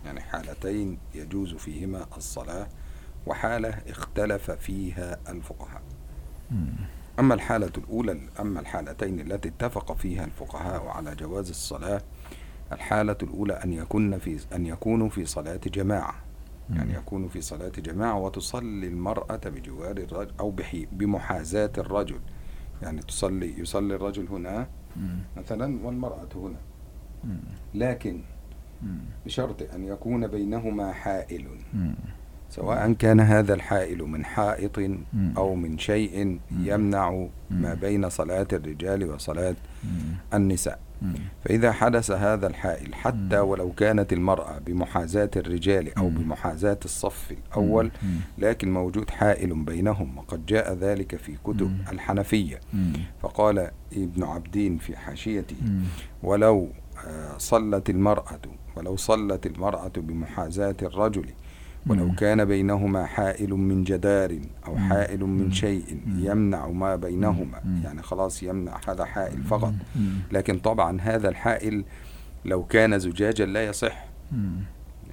يعني 0.04 0.20
حالتين 0.20 0.98
يجوز 1.14 1.54
فيهما 1.54 2.06
الصلاة 2.16 2.66
وحالة 3.26 3.68
اختلف 3.88 4.50
فيها 4.50 5.18
الفقهاء. 5.28 5.82
أما 7.18 7.34
الحالة 7.34 7.72
الأولى 7.78 8.20
أما 8.40 8.60
الحالتين 8.60 9.20
التي 9.20 9.48
اتفق 9.48 9.92
فيها 9.96 10.24
الفقهاء 10.24 10.86
على 10.86 11.14
جواز 11.14 11.48
الصلاة 11.48 12.02
الحالة 12.72 13.16
الأولى 13.22 13.52
أن 13.52 13.72
يكون 13.72 14.18
في 14.18 14.40
أن 14.54 14.66
يكونوا 14.66 15.08
في 15.08 15.24
صلاة 15.24 15.60
جماعة. 15.66 16.14
يعني 16.70 16.94
يكونوا 16.94 17.28
في 17.28 17.40
صلاة 17.40 17.72
جماعة 17.78 18.18
وتصلي 18.18 18.86
المرأة 18.86 19.40
بجوار 19.44 19.96
الرجل 19.96 20.32
أو 20.40 20.54
بمحاذاة 20.92 21.72
الرجل. 21.78 22.20
يعني 22.82 23.00
تصلي 23.00 23.54
يصلي 23.58 23.94
الرجل 23.94 24.26
هنا. 24.28 24.66
مثلا 25.36 25.86
والمرأة 25.86 26.28
هنا. 26.34 26.56
لكن. 27.74 28.20
بشرط 29.26 29.74
أن 29.74 29.84
يكون 29.84 30.26
بينهما 30.26 30.92
حائل. 30.92 31.46
سواء 32.50 32.92
كان 32.92 33.20
هذا 33.20 33.54
الحائل 33.54 34.02
من 34.02 34.24
حائط. 34.24 34.78
أو 35.36 35.54
من 35.54 35.78
شيء 35.78 36.40
يمنع 36.50 37.26
ما. 37.50 37.74
بين 37.74 38.08
صلاة 38.08 38.48
الرجال 38.52 39.10
وصلاة. 39.10 39.56
النساء. 40.34 40.78
فإذا 41.44 41.72
حدث 41.72 42.10
هذا 42.10 42.46
الحائل 42.46 42.94
حتى. 42.94 43.38
ولو 43.38 43.72
كانت 43.72 44.12
المرأة 44.12 44.58
بمحاذاة 44.58 45.30
الرجال 45.36 45.98
أو. 45.98 46.08
بمحاذاة 46.08 46.78
الصف 46.84 47.30
الأول. 47.30 47.90
لكن 48.38 48.72
موجود 48.72 49.10
حائل 49.10 49.54
بينهم 49.64 50.18
وقد 50.18 50.46
جاء 50.46 50.74
ذلك 50.74 51.16
في 51.16 51.36
كتب. 51.44 51.76
الحنفية. 51.92 52.60
فقال 53.22 53.70
ابن 53.92 54.22
عبدين 54.24 54.78
في 54.78 54.96
حاشيته. 54.96 55.56
ولو 56.22 56.68
آه، 57.06 57.38
صلت 57.38 57.90
المرأة 57.90 58.40
ولو 58.76 58.96
صلت 58.96 59.46
المرأة 59.46 59.92
بمحاذاة 59.96 60.76
الرجل 60.82 61.26
ولو. 61.86 62.12
كان 62.12 62.44
بينهما 62.44 63.06
حائل 63.06 63.50
من 63.50 63.84
جدار 63.84 64.38
أو. 64.66 64.76
حائل 64.76 65.24
من. 65.24 65.52
شيء. 65.52 66.00
يمنع 66.16 66.68
ما 66.68 66.96
بينهما. 66.96 67.60
يعني 67.84 68.02
خلاص 68.02 68.42
يمنع 68.42 68.80
هذا 68.88 69.04
حائل 69.04 69.42
فقط. 69.42 69.74
لكن 70.32 70.58
طبعا 70.58 71.00
هذا 71.00 71.28
الحائل 71.28 71.84
لو 72.44 72.64
كان 72.64 72.98
زجاجا 72.98 73.46
لا 73.46 73.66
يصح. 73.66 74.04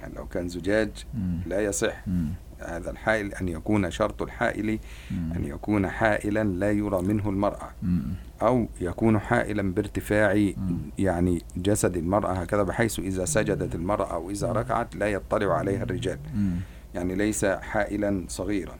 يعني 0.00 0.14
لو 0.16 0.26
كان 0.26 0.48
زجاج. 0.48 0.90
لا 1.46 1.60
يصح. 1.60 2.04
هذا 2.66 2.90
الحائل 2.90 3.34
أن 3.34 3.48
يكون 3.48 3.90
شرط 3.90 4.22
الحائل. 4.22 4.78
أن 5.10 5.44
يكون 5.44 5.88
حائلا 5.88 6.44
لا 6.44 6.70
يرى 6.70 7.02
منه 7.02 7.28
المرأة. 7.28 7.70
أو 8.42 8.68
يكون 8.80 9.18
حائلا 9.18 9.74
بارتفاع 9.74 10.50
يعني 10.98 11.42
جسد 11.56 11.96
المرأة 11.96 12.32
هكذا 12.32 12.62
بحيث 12.62 12.98
إذا 12.98 13.24
سجدت 13.24 13.74
المرأة 13.74 14.14
أو 14.14 14.30
إذا 14.30 14.52
ركعت 14.52 14.96
لا 14.96 15.06
يطلع 15.06 15.54
عليها 15.54 15.82
الرجال. 15.82 16.18
يعني 16.94 17.14
ليس 17.14 17.44
حائلا 17.44 18.24
صغيرا. 18.28 18.78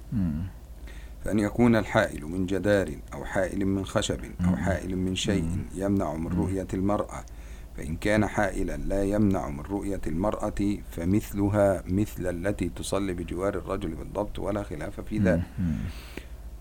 فأن 1.24 1.38
يكون 1.38 1.76
الحائل 1.76 2.24
من 2.26 2.46
جدار 2.46 2.90
أو 3.14 3.24
حائل 3.24 3.66
من 3.66 3.84
خشب 3.84 4.20
أو. 4.24 4.56
حائل 4.56 4.96
من 4.96 5.16
شيء 5.16 5.48
يمنع 5.74 6.14
من 6.14 6.26
رؤية 6.26 6.66
المرأة 6.74 7.24
فإن 7.76 7.96
كان 7.96 8.26
حائلا 8.26 8.76
لا 8.76 9.04
يمنع 9.04 9.48
من 9.48 9.60
رؤية 9.60 10.00
المرأة 10.06 10.60
فمثلها 10.90 11.82
مثل 11.88 12.26
التي 12.26 12.68
تصلي 12.68 13.12
بجوار 13.12 13.54
الرجل 13.54 13.94
بالضبط 13.94 14.38
ولا 14.38 14.62
خلاف 14.62 15.00
في 15.00 15.18
ذلك. 15.18 15.42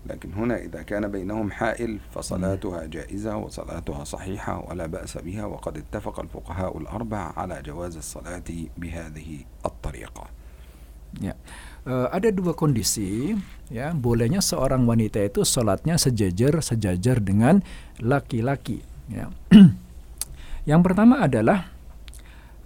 لكن 0.06 0.32
هنا 0.32 0.56
إذا 0.56 0.82
كان 0.82 1.08
بينهم 1.08 1.50
حائل 1.50 1.98
فصلاتها 2.14 2.86
جائزة 2.86 3.36
وصلاتها 3.36 4.04
صحيحة 4.04 4.64
ولا 4.68 4.86
بأس 4.86 5.18
بها 5.18 5.44
وقد 5.44 5.76
اتفق 5.78 6.20
الفقهاء 6.20 6.78
الأربع 6.78 7.32
على 7.36 7.62
جواز 7.62 7.96
الصلاة 7.96 8.48
بهذه 8.78 9.38
الطريقة 9.66 10.24
Ya, 11.20 11.34
Eh, 11.88 12.08
ada 12.12 12.28
dua 12.28 12.52
kondisi 12.52 13.32
ya 13.72 13.96
bolehnya 13.96 14.44
seorang 14.44 14.84
wanita 14.84 15.16
itu 15.24 15.48
sholatnya 15.48 15.96
sejajar 15.96 16.60
sejajar 16.60 17.24
dengan 17.24 17.64
laki-laki. 17.96 18.84
Ya. 19.08 19.32
Yang 20.68 20.80
pertama 20.92 21.24
adalah 21.24 21.72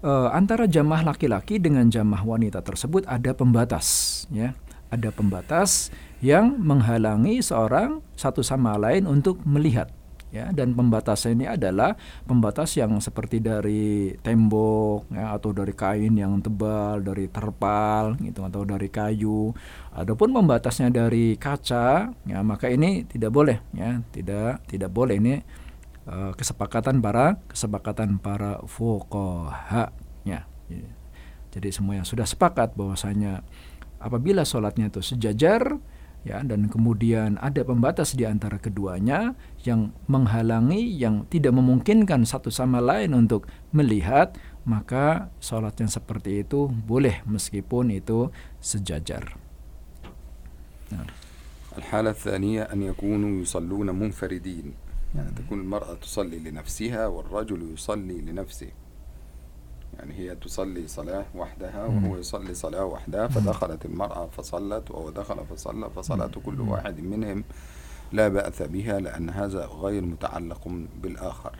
eh, 0.02 0.28
antara 0.34 0.66
jamaah 0.66 1.14
laki-laki 1.14 1.62
dengan 1.62 1.86
jamaah 1.86 2.22
wanita 2.26 2.60
tersebut 2.60 3.06
ada 3.06 3.32
pembatas, 3.32 3.86
ya, 4.34 4.54
ada 4.90 5.10
pembatas 5.14 5.90
yang 6.22 6.56
menghalangi 6.58 7.42
seorang 7.42 8.00
satu 8.14 8.40
sama 8.40 8.78
lain 8.78 9.06
untuk 9.06 9.42
melihat. 9.46 9.90
Ya, 10.34 10.50
dan 10.50 10.74
pembatasnya 10.74 11.30
ini 11.30 11.46
adalah 11.46 11.94
pembatas 12.26 12.74
yang 12.74 12.98
seperti 12.98 13.38
dari 13.38 14.18
tembok 14.18 15.06
ya, 15.14 15.30
atau 15.30 15.54
dari 15.54 15.70
kain 15.78 16.10
yang 16.10 16.42
tebal, 16.42 17.06
dari 17.06 17.30
terpal 17.30 18.18
gitu 18.18 18.42
atau 18.42 18.66
dari 18.66 18.90
kayu. 18.90 19.54
Adapun 19.94 20.34
pembatasnya 20.34 20.90
dari 20.90 21.38
kaca, 21.38 22.10
ya 22.26 22.38
maka 22.42 22.66
ini 22.66 23.06
tidak 23.06 23.30
boleh 23.30 23.62
ya, 23.78 24.02
tidak 24.10 24.66
tidak 24.66 24.90
boleh 24.90 25.22
ini 25.22 25.38
eh, 26.07 26.31
kesepakatan 26.35 26.99
para 26.99 27.39
kesepakatan 27.49 28.19
para 28.19 28.61
fuqaha 28.65 29.91
ya. 30.23 30.45
Jadi 31.49 31.69
semua 31.73 31.97
yang 31.97 32.05
sudah 32.05 32.29
sepakat 32.29 32.77
bahwasanya 32.77 33.41
apabila 33.97 34.45
sholatnya 34.45 34.93
itu 34.93 35.01
sejajar 35.01 35.81
ya 36.27 36.43
dan 36.43 36.67
kemudian 36.67 37.39
ada 37.41 37.63
pembatas 37.63 38.13
di 38.13 38.27
antara 38.27 38.59
keduanya 38.59 39.33
yang 39.63 39.95
menghalangi 40.05 40.93
yang 40.99 41.25
tidak 41.31 41.55
memungkinkan 41.55 42.27
satu 42.27 42.51
sama 42.53 42.83
lain 42.83 43.15
untuk 43.15 43.49
melihat 43.73 44.35
maka 44.67 45.33
sholat 45.41 45.73
yang 45.81 45.89
seperti 45.89 46.45
itu 46.45 46.69
boleh 46.69 47.25
meskipun 47.25 47.89
itu 47.95 48.29
sejajar. 48.61 49.39
Nah, 50.93 51.05
الحالة 51.77 52.09
الثانية 52.09 52.61
أن 52.73 52.81
يكونوا 52.81 53.41
يصلون 53.41 53.95
منفردين 53.95 54.73
يعني. 55.14 55.30
تكون 55.30 55.60
المرأة 55.60 55.94
تصلي 55.94 56.38
لنفسها 56.38 57.06
والرجل 57.06 57.72
يصلي 57.72 58.20
لنفسه. 58.20 58.70
يعني 59.98 60.14
هي 60.14 60.36
تصلي 60.36 60.88
صلاة 60.88 61.24
وحدها 61.34 61.84
وهو 61.84 62.16
يصلي 62.16 62.54
صلاة 62.54 62.84
وحدها 62.84 63.28
فدخلت 63.28 63.84
المرأة 63.86 64.26
فصلت 64.26 64.90
وهو 64.90 65.10
دخل 65.10 65.46
فصلى 65.50 65.90
فصلاة 65.90 66.30
كل 66.46 66.60
واحد 66.60 67.00
منهم 67.00 67.44
لا 68.12 68.28
بأس 68.28 68.62
بها 68.62 69.00
لأن 69.00 69.30
هذا 69.30 69.66
غير 69.66 70.02
متعلق 70.02 70.68
بالآخر. 71.02 71.56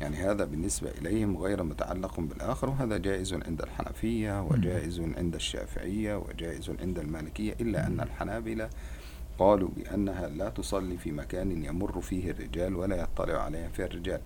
يعني 0.00 0.16
هذا 0.16 0.44
بالنسبة 0.44 0.90
إليهم 0.90 1.36
غير 1.36 1.62
متعلق 1.62 2.20
بالآخر 2.20 2.70
وهذا 2.70 2.96
جائز 2.96 3.34
عند 3.34 3.62
الحنفية 3.62 4.42
وجائز 4.42 5.00
عند 5.00 5.34
الشافعية 5.34 6.16
وجائز 6.16 6.70
عند 6.80 6.98
المالكية 6.98 7.52
إلا 7.60 7.86
أن 7.86 8.00
الحنابلة 8.00 8.70
قالوا 9.42 9.68
بأنها 9.76 10.28
لا 10.28 10.48
تصلي 10.48 10.98
في 10.98 11.12
مكان 11.12 11.64
يمر 11.64 12.00
فيه 12.00 12.30
الرجال 12.30 12.76
ولا 12.76 12.96
يطلع 12.96 13.42
عليها 13.42 13.68
فيه 13.68 13.84
الرجال. 13.84 14.20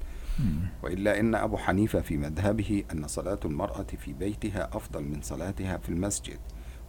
وإلا 0.83 1.21
إن 1.21 1.35
أبو 1.35 1.57
حنيفة 1.57 2.01
في 2.01 2.17
مذهبه 2.17 2.85
أن 2.93 3.09
صلاة 3.09 3.39
المرأة 3.45 3.87
في 3.99 4.13
بيتها 4.13 4.69
أفضل 4.73 5.05
من 5.05 5.23
صلاتها 5.23 5.77
في 5.79 5.89
المسجد. 5.89 6.39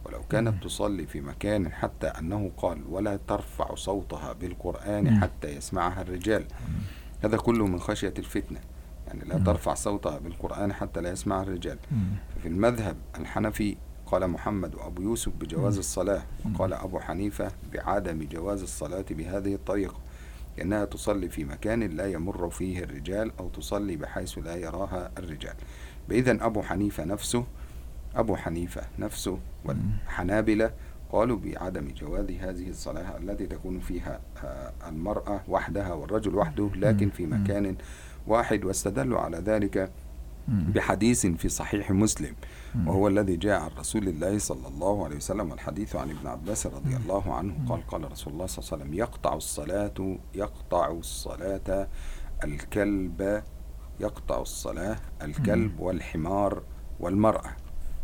ولو 0.04 0.22
كانت 0.30 0.64
تصلي 0.64 1.06
في 1.06 1.20
مكان 1.20 1.72
حتى 1.72 2.06
أنه 2.06 2.50
قال 2.56 2.82
ولا 2.88 3.18
ترفع 3.28 3.74
صوتها 3.74 4.32
بالقرآن 4.32 5.20
حتى 5.20 5.48
يسمعها 5.48 6.02
الرجال. 6.02 6.44
هذا 7.24 7.36
كله 7.36 7.66
من 7.66 7.80
خشية 7.80 8.14
الفتنة. 8.18 8.60
يعني 9.06 9.24
لا 9.24 9.38
ترفع 9.38 9.74
صوتها 9.74 10.18
بالقرآن 10.18 10.72
حتى 10.72 11.00
لا 11.00 11.10
يسمعها 11.10 11.42
الرجال. 11.42 11.78
ففي 12.34 12.48
المذهب 12.48 12.96
الحنفي 13.18 13.76
قال 14.10 14.28
محمد 14.28 14.74
وأبو 14.74 15.02
يوسف 15.02 15.32
بجواز 15.40 15.78
الصلاة 15.78 16.22
وقال 16.44 16.72
أبو 16.72 17.00
حنيفة 17.00 17.52
بعدم 17.72 18.28
جواز 18.32 18.62
الصلاة 18.62 19.04
بهذه 19.10 19.54
الطريقة 19.54 19.96
لأنها 20.58 20.84
تصلي 20.84 21.28
في 21.28 21.44
مكان 21.44 21.82
لا 21.82 22.06
يمر 22.06 22.50
فيه 22.50 22.84
الرجال 22.84 23.32
أو 23.40 23.48
تصلي 23.48 23.96
بحيث 23.96 24.38
لا 24.38 24.56
يراها 24.56 25.10
الرجال. 25.18 25.54
بإذن 26.08 26.40
أبو 26.40 26.62
حنيفة 26.62 27.04
نفسه 27.04 27.44
أبو 28.16 28.36
حنيفة 28.36 28.82
نفسه 28.98 29.38
والحنابلة 29.64 30.70
قالوا 31.12 31.38
بعدم 31.44 31.88
جواز 32.00 32.30
هذه 32.30 32.68
الصلاة 32.70 33.16
التي 33.16 33.46
تكون 33.46 33.80
فيها 33.80 34.20
آه، 34.44 34.72
المرأة 34.88 35.40
وحدها 35.48 35.92
والرجل 35.92 36.34
وحده 36.34 36.70
لكن 36.76 37.10
في 37.10 37.26
مكان 37.26 37.76
واحد 38.26 38.64
واستدلوا 38.64 39.20
على 39.20 39.38
ذلك 39.38 39.90
بحديث 40.48 41.26
في 41.26 41.48
صحيح 41.48 41.90
مسلم 41.90 42.34
وهو 42.86 43.08
الذي 43.08 43.36
جاء 43.36 43.60
عن 43.60 43.70
رسول 43.78 44.08
الله 44.08 44.38
صلى 44.38 44.68
الله 44.68 45.04
عليه 45.04 45.16
وسلم 45.16 45.50
والحديث 45.50 45.96
عن 45.96 46.10
ابن 46.10 46.26
عباس 46.26 46.66
رضي 46.66 46.96
الله 46.96 47.34
عنه 47.34 47.54
قال 47.68 47.86
قال 47.86 48.12
رسول 48.12 48.32
الله 48.32 48.46
صلى 48.46 48.58
الله 48.58 48.72
عليه 48.72 48.82
وسلم 48.84 48.94
يقطع 48.94 49.34
الصلاة 49.34 50.16
يقطع 50.34 50.90
الصلاة 50.90 51.88
الكلب 52.44 53.42
يقطع 54.00 54.40
الصلاة 54.40 54.96
الكلب 55.22 55.80
والحمار 55.80 56.62
والمرأة. 57.00 57.50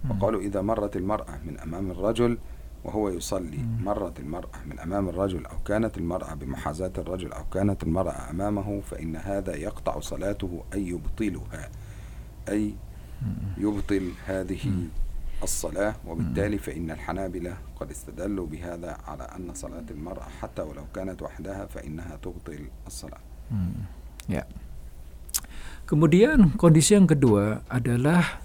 فقالوا 0.08 0.40
إذا 0.40 0.60
مرت 0.62 0.96
المرأة 0.96 1.38
من 1.44 1.58
أمام 1.58 1.90
الرجل 1.90 2.38
وهو 2.84 3.08
يصلي 3.08 3.58
مرت 3.80 4.20
المرأة 4.20 4.64
من 4.66 4.78
أمام 4.80 5.08
الرجل 5.08 5.46
أو 5.46 5.58
كانت 5.58 5.98
المرأة 5.98 6.34
بمحاذاة 6.34 6.92
الرجل 6.98 7.32
أو 7.32 7.44
كانت 7.44 7.82
المرأة 7.82 8.30
أمامه 8.30 8.80
فإن 8.80 9.16
هذا 9.16 9.56
يقطع 9.56 10.00
صلاته 10.00 10.62
أي 10.74 10.88
يبطلها. 10.88 11.68
أي 12.48 12.74
يبطل 13.58 14.04
هذه 14.26 14.64
الصلاة 15.42 15.94
وبالتالي 16.08 16.58
فإن 16.58 16.90
الحنابلة 16.90 17.54
قد 17.80 17.88
استدلوا 17.90 18.46
بهذا 18.46 18.96
على 19.08 19.24
أن 19.36 19.48
صلاة 19.54 19.84
المرأة 19.90 20.28
حتى 20.40 20.62
ولو 20.62 20.84
كانت 20.94 21.22
وحدها 21.22 21.66
فإنها 21.66 22.16
تبطل 22.22 22.62
الصلاة 22.86 23.22
Hmm. 23.52 23.84
Ya. 24.24 24.48
Kemudian 25.84 26.56
kondisi 26.56 26.96
yang 26.96 27.04
kedua 27.04 27.60
adalah 27.68 28.40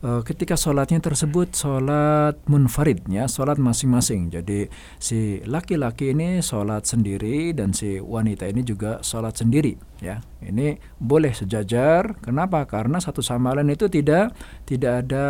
ketika 0.00 0.56
sholatnya 0.56 0.96
tersebut 1.04 1.52
sholat 1.52 2.40
munfarid 2.48 3.04
ya 3.12 3.28
sholat 3.28 3.60
masing-masing. 3.60 4.32
Jadi 4.32 4.72
si 4.96 5.44
laki-laki 5.44 6.16
ini 6.16 6.40
sholat 6.40 6.88
sendiri 6.88 7.52
dan 7.52 7.76
si 7.76 8.00
wanita 8.00 8.48
ini 8.48 8.64
juga 8.64 9.04
sholat 9.04 9.36
sendiri 9.36 9.76
ya. 10.00 10.24
Ini 10.40 10.80
boleh 10.96 11.36
sejajar. 11.36 12.16
Kenapa? 12.24 12.64
Karena 12.64 12.96
satu 12.96 13.20
sama 13.20 13.52
lain 13.52 13.76
itu 13.76 13.92
tidak 13.92 14.32
tidak 14.64 15.04
ada 15.04 15.26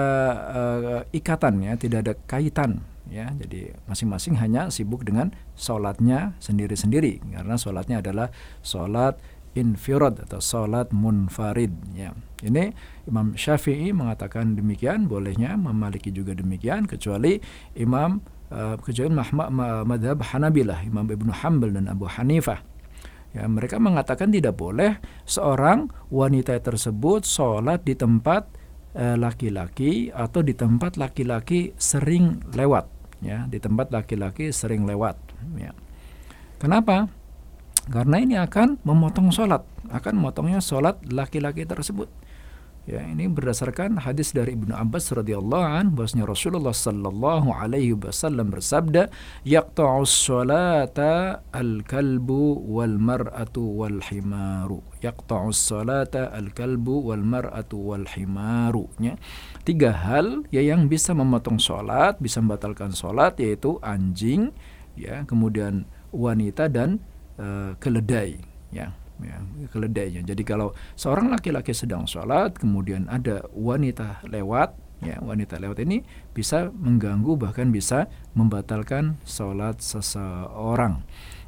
uh, 0.54 1.00
ikatan 1.11 1.66
ya. 1.66 1.74
Tidak 1.74 1.98
ada 2.06 2.14
kaitan 2.30 2.87
ya. 3.11 3.26
Jadi 3.35 3.74
masing-masing 3.90 4.38
hanya 4.38 4.70
sibuk 4.70 5.02
dengan 5.02 5.35
sholatnya 5.59 6.38
sendiri-sendiri. 6.38 7.18
Karena 7.35 7.59
sholatnya 7.59 8.06
adalah 8.06 8.30
sholat 8.62 9.18
infirad 9.54 10.18
atau 10.22 10.38
sholat 10.38 10.94
munfarid. 10.94 11.74
Ya. 11.94 12.14
Ini 12.40 12.72
Imam 13.10 13.34
Syafi'i 13.34 13.90
mengatakan 13.90 14.54
demikian 14.56 15.10
bolehnya 15.10 15.58
memaliki 15.58 16.14
juga 16.14 16.32
demikian 16.32 16.86
kecuali 16.86 17.42
Imam 17.76 18.22
uh, 18.54 18.78
kecuali 18.78 19.10
madhab 19.84 20.18
Hanabilah 20.22 20.86
Imam 20.86 21.06
Ibnu 21.06 21.32
Hanbal 21.34 21.74
dan 21.74 21.90
Abu 21.90 22.06
Hanifah. 22.06 22.62
Ya 23.30 23.46
mereka 23.46 23.78
mengatakan 23.78 24.34
tidak 24.34 24.58
boleh 24.58 24.98
seorang 25.22 25.86
wanita 26.10 26.58
tersebut 26.58 27.22
sholat 27.22 27.86
di 27.86 27.94
tempat 27.94 28.50
eh, 28.90 29.14
laki-laki 29.14 30.10
atau 30.10 30.42
di 30.42 30.50
tempat 30.50 30.98
laki-laki 30.98 31.70
sering 31.78 32.42
lewat. 32.50 32.90
Ya 33.22 33.46
di 33.46 33.62
tempat 33.62 33.94
laki-laki 33.94 34.50
sering 34.50 34.82
lewat. 34.82 35.14
Ya. 35.54 35.70
Kenapa 36.58 37.06
karena 37.90 38.16
ini 38.22 38.38
akan 38.38 38.79
memotong 38.87 39.35
sholat 39.35 39.66
akan 39.90 40.22
memotongnya 40.22 40.62
sholat 40.62 41.03
laki-laki 41.11 41.66
tersebut. 41.66 42.07
Ya 42.88 43.05
ini 43.05 43.29
berdasarkan 43.29 44.00
hadis 44.03 44.33
dari 44.33 44.57
Ibnu 44.57 44.72
Abbas 44.72 45.12
radhiyallahu 45.12 45.62
an 45.62 45.92
bahwasanya 45.92 46.24
Rasulullah 46.26 46.72
sallallahu 46.72 47.53
alaihi 47.53 47.92
wasallam 47.92 48.48
bersabda 48.50 49.12
yaqta'us 49.44 50.11
sholata 50.11 51.44
al-kalbu 51.53 52.57
wal 52.66 52.96
mar'atu 52.96 53.85
wal 53.85 54.00
himaru 54.00 54.81
yaqta'us 55.05 55.61
sholata 55.61 56.33
al-kalbu 56.33 57.12
wal 57.12 57.20
mar'atu 57.20 57.79
wal 57.79 58.09
himaru 58.09 58.88
ya 58.96 59.14
tiga 59.62 59.92
hal 59.92 60.48
ya 60.48 60.64
yang 60.64 60.88
bisa 60.88 61.12
memotong 61.12 61.61
sholat, 61.61 62.16
bisa 62.18 62.40
membatalkan 62.40 62.96
sholat 62.96 63.37
yaitu 63.38 63.76
anjing, 63.85 64.57
ya, 64.96 65.22
kemudian 65.29 65.85
wanita 66.11 66.66
dan 66.66 66.98
uh, 67.40 67.72
keledai, 67.81 68.37
ya, 68.68 68.92
ya, 69.24 69.37
keledainya. 69.72 70.20
Jadi 70.22 70.42
kalau 70.44 70.76
seorang 70.94 71.33
laki-laki 71.33 71.72
sedang 71.72 72.05
sholat, 72.05 72.61
kemudian 72.61 73.09
ada 73.09 73.48
wanita 73.57 74.20
lewat, 74.29 74.76
ya, 75.00 75.16
wanita 75.24 75.57
lewat 75.57 75.81
ini 75.81 76.05
bisa 76.37 76.68
mengganggu 76.70 77.40
bahkan 77.40 77.72
bisa 77.72 78.12
membatalkan 78.37 79.16
sholat 79.24 79.81
seseorang. 79.81 81.00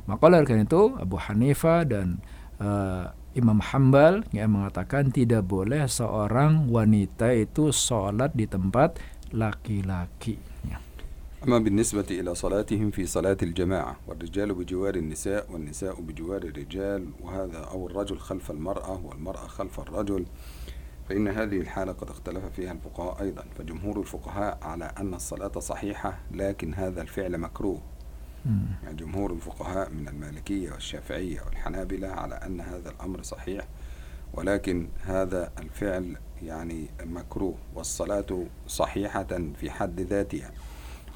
Maka 0.08 0.22
oleh 0.26 0.42
karena 0.42 0.66
itu 0.66 0.98
Abu 0.98 1.14
Hanifah 1.20 1.86
dan 1.86 2.18
uh, 2.58 3.14
Imam 3.32 3.62
Hambal 3.62 4.26
yang 4.34 4.52
mengatakan 4.52 5.08
tidak 5.08 5.46
boleh 5.48 5.86
seorang 5.88 6.68
wanita 6.68 7.32
itu 7.32 7.72
sholat 7.72 8.34
di 8.34 8.44
tempat 8.44 9.00
laki-laki. 9.32 10.51
أما 11.48 11.58
بالنسبة 11.58 12.06
إلى 12.10 12.34
صلاتهم 12.34 12.90
في 12.90 13.06
صلاة 13.06 13.36
الجماعة 13.42 13.96
والرجال 14.06 14.54
بجوار 14.54 14.94
النساء 14.94 15.52
والنساء 15.52 16.00
بجوار 16.00 16.42
الرجال 16.42 17.10
وهذا 17.20 17.58
أو 17.58 17.86
الرجل 17.86 18.18
خلف 18.18 18.50
المرأة 18.50 19.00
والمرأة 19.06 19.46
خلف 19.46 19.80
الرجل 19.80 20.26
فإن 21.08 21.28
هذه 21.28 21.60
الحالة 21.60 21.92
قد 21.92 22.10
اختلف 22.10 22.44
فيها 22.44 22.72
الفقهاء 22.72 23.22
أيضا 23.22 23.44
فجمهور 23.58 24.00
الفقهاء 24.00 24.58
على 24.62 24.84
أن 24.84 25.14
الصلاة 25.14 25.58
صحيحة 25.58 26.18
لكن 26.30 26.74
هذا 26.74 27.02
الفعل 27.02 27.38
مكروه. 27.38 27.80
يعني 28.84 28.96
جمهور 28.96 29.32
الفقهاء 29.32 29.90
من 29.90 30.08
المالكية 30.08 30.72
والشافعية 30.72 31.40
والحنابلة 31.40 32.08
على 32.08 32.34
أن 32.34 32.60
هذا 32.60 32.90
الأمر 32.90 33.22
صحيح 33.22 33.68
ولكن 34.34 34.88
هذا 35.02 35.52
الفعل 35.58 36.16
يعني 36.42 36.86
مكروه 37.04 37.54
والصلاة 37.74 38.44
صحيحة 38.66 39.52
في 39.60 39.70
حد 39.70 40.00
ذاتها. 40.00 40.50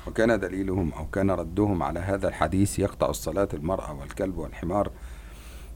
وكان 0.06 0.40
دليلهم 0.40 0.92
أو 0.92 1.06
كان 1.06 1.30
ردهم 1.30 1.82
على 1.82 2.00
هذا 2.00 2.28
الحديث 2.28 2.78
يقطع 2.78 3.10
الصلاة 3.10 3.48
المرأة 3.54 4.00
والكلب 4.00 4.38
والحمار. 4.38 4.90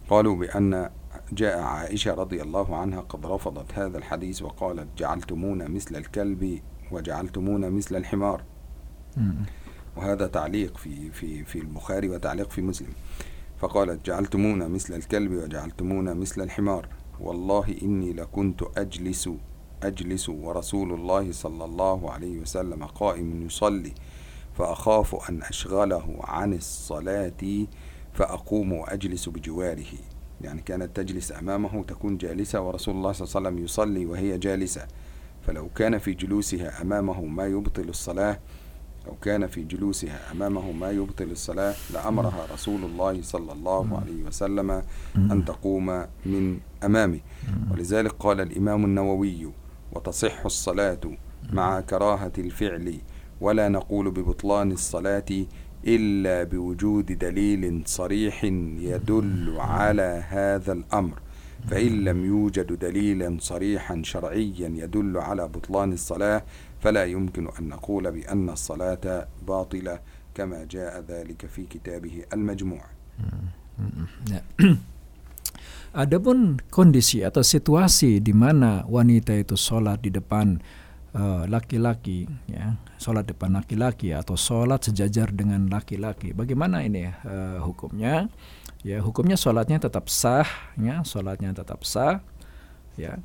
قالوا 0.08 0.36
بأن 0.36 0.90
جاء 1.32 1.60
عائشة 1.60 2.14
رضي 2.14 2.42
الله 2.42 2.76
عنها 2.76 3.00
قد 3.00 3.26
رفضت 3.26 3.72
هذا 3.74 3.98
الحديث 3.98 4.42
وقالت 4.42 4.88
جعلتمونا 4.98 5.68
مثل 5.68 5.96
الكلب 5.96 6.60
وجعلتمونا 6.90 7.70
مثل 7.70 7.96
الحمار. 7.96 8.44
وهذا 9.96 10.26
تعليق 10.26 10.76
في 10.76 11.10
في 11.10 11.44
في 11.44 11.58
البخاري 11.58 12.08
وتعليق 12.08 12.50
في 12.50 12.62
مسلم. 12.62 12.92
فقالت 13.58 14.06
جعلتمونا 14.06 14.68
مثل 14.68 14.94
الكلب 14.94 15.32
وجعلتمونا 15.32 16.14
مثل 16.14 16.42
الحمار. 16.42 16.88
والله 17.20 17.76
إني 17.82 18.12
لكنت 18.12 18.62
أجلس 18.76 19.30
أجلس 19.82 20.28
ورسول 20.28 20.92
الله 20.92 21.32
صلى 21.32 21.64
الله 21.64 22.10
عليه 22.10 22.38
وسلم 22.38 22.84
قائم 22.84 23.42
يصلي. 23.42 23.94
فأخاف 24.60 25.30
أن 25.30 25.42
أشغله 25.42 26.16
عن 26.24 26.54
الصلاة 26.54 27.66
فأقوم 28.12 28.72
وأجلس 28.72 29.28
بجواره. 29.28 29.92
يعني 30.40 30.60
كانت 30.60 30.96
تجلس 30.96 31.32
أمامه 31.32 31.84
تكون 31.84 32.16
جالسة 32.16 32.60
ورسول 32.60 32.94
الله 32.94 33.12
صلى 33.12 33.26
الله 33.26 33.36
عليه 33.36 33.48
وسلم 33.48 33.64
يصلي 33.64 34.06
وهي 34.06 34.38
جالسة. 34.38 34.86
فلو 35.46 35.68
كان 35.68 35.98
في 35.98 36.12
جلوسها 36.14 36.82
أمامه 36.82 37.24
ما 37.24 37.46
يبطل 37.46 37.88
الصلاة 37.88 38.38
أو 39.06 39.14
كان 39.22 39.46
في 39.46 39.62
جلوسها 39.62 40.32
أمامه 40.32 40.72
ما 40.72 40.90
يبطل 40.90 41.30
الصلاة 41.30 41.74
لأمرها 41.94 42.46
رسول 42.52 42.84
الله 42.84 43.22
صلى 43.22 43.52
الله 43.52 43.98
عليه 44.00 44.22
وسلم 44.24 44.82
أن 45.16 45.44
تقوم 45.44 46.06
من 46.26 46.58
أمامه. 46.84 47.20
ولذلك 47.70 48.12
قال 48.12 48.40
الإمام 48.40 48.84
النووي 48.84 49.52
وتصح 49.92 50.44
الصلاة 50.44 51.00
مع 51.52 51.80
كراهة 51.80 52.32
الفعل 52.38 53.00
ولا 53.40 53.68
نقول 53.68 54.10
ببطلان 54.10 54.72
الصلاة 54.72 55.30
إلا 55.86 56.44
بوجود 56.44 57.06
دليل 57.18 57.82
صريح 57.86 58.44
يدل 58.44 59.56
على 59.58 60.24
هذا 60.28 60.72
الأمر. 60.72 61.18
فإن 61.68 62.04
لم 62.04 62.24
يوجد 62.24 62.72
دليلا 62.72 63.36
صريحا 63.40 64.02
شرعيا 64.04 64.68
يدل 64.68 65.16
على 65.18 65.48
بطلان 65.48 65.92
الصلاة 65.92 66.42
فلا 66.80 67.04
يمكن 67.04 67.48
أن 67.58 67.68
نقول 67.68 68.12
بأن 68.12 68.48
الصلاة 68.48 69.26
باطلة 69.48 69.98
كما 70.34 70.64
جاء 70.64 71.04
ذلك 71.08 71.46
في 71.46 71.64
كتابه 71.66 72.24
المجموع. 72.32 72.84
Adapun 75.90 76.62
kondisi 76.70 77.26
atau 77.26 77.42
situasi 77.42 78.22
di 78.22 78.30
mana 78.30 78.86
wanita 78.86 79.34
itu 79.34 79.58
sholat 79.58 79.98
di 80.06 80.14
depan 80.14 80.62
laki-laki, 81.50 82.30
uh, 82.30 82.34
ya, 82.46 82.64
sholat 83.02 83.26
depan 83.26 83.50
laki-laki 83.56 84.14
atau 84.14 84.38
sholat 84.38 84.78
sejajar 84.86 85.34
dengan 85.34 85.66
laki-laki, 85.66 86.30
bagaimana 86.30 86.86
ini 86.86 87.10
uh, 87.10 87.58
hukumnya? 87.66 88.30
Ya, 88.80 89.02
hukumnya 89.04 89.36
sholatnya 89.36 89.82
tetap 89.82 90.08
sah, 90.08 90.46
ya, 90.78 91.04
sholatnya 91.04 91.52
tetap 91.52 91.84
sah, 91.84 92.24
ya, 92.96 93.20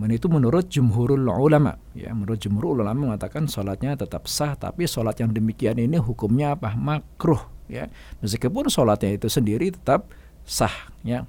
dan 0.00 0.10
itu 0.16 0.32
menurut 0.32 0.64
jumhurul 0.72 1.28
ulama 1.28 1.76
ya. 1.92 2.16
Menurut 2.16 2.40
jumhurul 2.40 2.80
ulama 2.80 3.12
mengatakan 3.12 3.44
sholatnya 3.44 4.00
tetap 4.00 4.24
sah 4.32 4.56
tapi 4.56 4.88
sholat 4.88 5.20
yang 5.20 5.28
demikian 5.28 5.76
ini 5.76 6.00
hukumnya 6.00 6.56
apa? 6.56 6.72
Makruh 6.72 7.44
ya. 7.68 7.92
Meskipun 8.24 8.72
sholatnya 8.72 9.12
itu 9.12 9.28
sendiri 9.28 9.76
tetap 9.76 10.08
sah 10.48 10.72
ya 11.04 11.28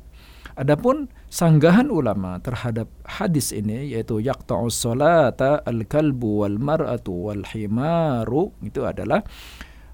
adapun 0.56 1.12
sanggahan 1.32 1.88
ulama 1.88 2.40
terhadap 2.44 2.92
hadis 3.08 3.56
ini 3.56 3.92
yaitu 3.96 4.20
yaqta'us 4.20 4.76
sholata 4.76 5.64
al-kalbu 5.64 6.46
wal 6.46 6.58
mar'atu 6.60 7.32
wal 7.32 7.44
himaru 7.48 8.52
itu 8.66 8.84
adalah 8.84 9.24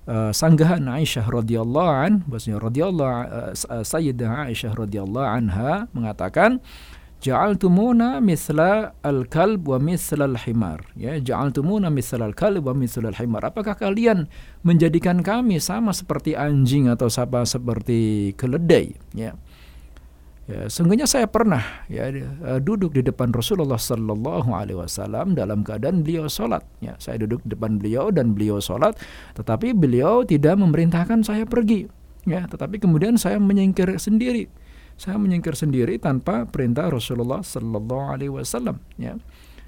uh, 0.07 0.31
sanggahan 0.33 0.87
Aisyah 0.87 1.27
radhiyallahu 1.27 1.91
an 1.91 2.13
bahwasanya 2.25 2.59
radhiyallahu 2.63 3.13
uh, 3.53 3.83
Sayyidah 3.83 4.49
Aisyah 4.49 4.73
radhiyallahu 4.73 5.27
anha 5.27 5.85
mengatakan 5.91 6.63
ja'altumuna 7.17 8.21
misla 8.21 8.93
al-kalb 9.01 9.65
wa 9.65 9.77
misla 9.81 10.29
al-himar. 10.29 10.85
Ya 10.93 11.17
ja'altumuna 11.17 11.89
misla 11.89 12.29
al-kalb 12.29 12.65
wa 12.65 12.73
misla 12.77 13.09
al-himar. 13.09 13.45
Apakah 13.45 13.75
kalian 13.77 14.29
menjadikan 14.61 15.25
kami 15.25 15.57
sama 15.57 15.91
seperti 15.91 16.37
anjing 16.37 16.87
atau 16.87 17.09
sama 17.09 17.43
seperti 17.43 18.33
keledai? 18.37 18.95
Ya 19.17 19.33
Ya, 20.47 20.71
sungguhnya 20.71 21.03
saya 21.03 21.27
pernah 21.27 21.59
ya 21.91 22.07
uh, 22.07 22.63
duduk 22.63 22.95
di 22.95 23.03
depan 23.03 23.35
Rasulullah 23.35 23.75
Sallallahu 23.75 24.47
Alaihi 24.55 24.79
Wasallam 24.79 25.35
dalam 25.35 25.59
keadaan 25.59 26.07
beliau 26.07 26.31
sholat. 26.31 26.63
Ya, 26.79 26.95
saya 27.03 27.19
duduk 27.19 27.43
di 27.43 27.51
depan 27.51 27.75
beliau 27.75 28.15
dan 28.15 28.31
beliau 28.31 28.63
sholat, 28.63 28.95
tetapi 29.35 29.75
beliau 29.75 30.23
tidak 30.23 30.55
memerintahkan 30.55 31.27
saya 31.27 31.43
pergi. 31.43 31.91
Ya, 32.23 32.47
tetapi 32.47 32.79
kemudian 32.79 33.19
saya 33.19 33.43
menyingkir 33.43 33.99
sendiri. 33.99 34.47
Saya 34.95 35.19
menyingkir 35.19 35.51
sendiri 35.51 35.99
tanpa 35.99 36.47
perintah 36.47 36.87
Rasulullah 36.87 37.43
Sallallahu 37.43 38.15
Alaihi 38.15 38.31
Wasallam. 38.31 38.79
Ya. 38.95 39.19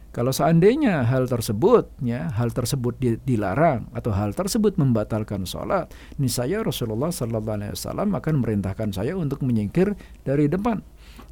Kalau 0.10 0.34
seandainya 0.34 1.06
hal 1.06 1.30
tersebut, 1.30 1.94
ya, 2.02 2.34
hal 2.34 2.50
tersebut 2.50 2.98
dilarang 3.22 3.94
atau 3.94 4.10
hal 4.10 4.34
tersebut 4.34 4.74
membatalkan 4.82 5.46
sholat, 5.46 5.94
saya 6.26 6.66
Rasulullah 6.66 7.14
Sallallahu 7.14 7.58
Alaihi 7.62 7.74
Wasallam 7.78 8.18
akan 8.18 8.42
merintahkan 8.42 8.90
saya 8.90 9.14
untuk 9.14 9.46
menyingkir 9.46 9.94
dari 10.26 10.50
depan. 10.50 10.82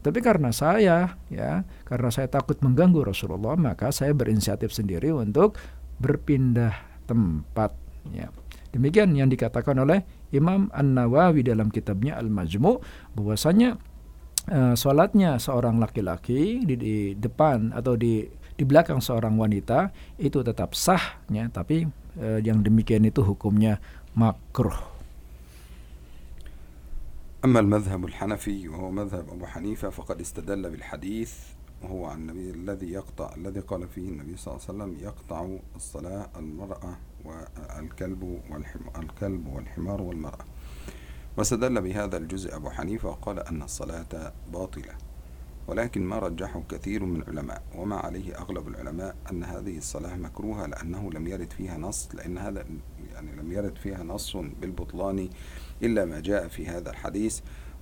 Tapi 0.05 0.21
karena 0.21 0.53
saya, 0.53 1.17
ya, 1.33 1.65
karena 1.89 2.09
saya 2.13 2.29
takut 2.29 2.61
mengganggu 2.61 3.01
Rasulullah, 3.01 3.57
maka 3.57 3.89
saya 3.89 4.13
berinisiatif 4.13 4.69
sendiri 4.69 5.09
untuk 5.09 5.57
berpindah 5.97 6.77
tempat. 7.09 7.73
Ya. 8.13 8.29
Demikian 8.77 9.17
yang 9.17 9.33
dikatakan 9.33 9.73
oleh 9.81 10.05
Imam 10.29 10.69
An 10.69 10.93
Nawawi 10.93 11.41
dalam 11.41 11.73
kitabnya 11.73 12.13
Al 12.13 12.29
Majmu, 12.29 12.77
bahwasanya 13.17 13.81
uh, 14.53 14.77
sholatnya 14.77 15.41
seorang 15.41 15.81
laki-laki 15.81 16.61
di, 16.61 16.75
di 16.77 16.95
depan 17.17 17.73
atau 17.73 17.97
di 17.97 18.21
di 18.57 18.65
belakang 18.65 18.97
seorang 18.97 19.37
wanita 19.37 19.93
itu 20.17 20.41
tetap 20.41 20.73
sah 20.73 21.21
ya 21.29 21.45
tapi 21.53 21.85
eh, 22.17 22.39
yang 22.41 22.65
demikian 22.65 23.05
itu 23.05 23.21
hukumnya 23.21 23.77
makruh. 24.17 24.97
أما 27.45 27.59
المذهب 27.59 28.05
الحنفي 28.05 28.67
وهو 28.67 28.91
مذهب 28.91 29.29
أبو 29.29 29.45
حنيفة 29.45 29.89
فقد 29.89 30.19
استدل 30.19 30.69
بالحديث 30.69 31.33
وهو 31.83 32.05
عن 32.05 32.17
النبي 32.17 32.51
الذي 32.51 32.91
يقطع 32.91 33.35
الذي 33.37 33.59
قال 33.59 33.87
فيه 33.87 34.09
النبي 34.09 34.37
صلى 34.37 34.53
الله 34.53 34.63
عليه 34.65 34.73
وسلم 34.73 34.91
يقطع 35.05 35.47
الصلاة 35.75 36.29
المرأة 36.37 36.93
والكلب 37.25 38.21
والحمار 38.49 38.93
الكلب 38.99 39.47
والحمار 39.47 40.01
والمرأة. 40.01 40.45
واستدل 41.37 41.81
بهذا 41.81 42.17
الجزء 42.17 42.55
أبو 42.55 42.69
حنيفة 42.69 43.09
وقال 43.09 43.39
أن 43.39 43.61
الصلاة 43.61 44.33
باطلة. 44.53 45.06
ولكن 45.67 46.01
ما 46.01 46.19
رجحه 46.19 46.63
كثير 46.69 47.05
من 47.05 47.21
العلماء 47.21 47.61
وما 47.75 47.95
عليه 47.95 48.37
أغلب 48.37 48.67
العلماء 48.67 49.15
أن 49.31 49.43
هذه 49.43 49.77
الصلاة 49.77 50.15
مكروهة 50.15 50.65
لأنه 50.65 51.11
لم 51.11 51.27
يرد 51.27 51.53
فيها 51.53 51.77
نص 51.77 52.09
لأن 52.13 52.37
هذا 52.37 52.65
يعني 53.13 53.35
لم 53.35 53.51
يرد 53.51 53.77
فيها 53.77 54.03
نص 54.03 54.37
بالبطلان 54.37 55.29
إلا 55.83 56.05
ما 56.05 56.19
جاء 56.19 56.47
في 56.47 56.67
هذا 56.67 56.89
الحديث 56.89 57.39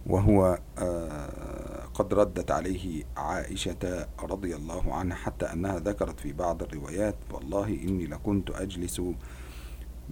وهو 0.08 0.60
آه، 0.78 1.86
قد 1.93 2.13
ردت 2.13 2.52
عليه 2.52 3.04
عائشة 3.17 4.08
رضي 4.19 4.56
الله 4.56 4.93
عنها 4.93 5.17
حتى 5.17 5.45
أنها 5.45 5.80
ذكرت 5.80 6.19
في 6.19 6.34
بعض 6.34 6.63
الروايات 6.63 7.15
والله 7.32 7.67
إني 7.67 8.08
لكنت 8.08 8.52
أجلس 8.52 9.02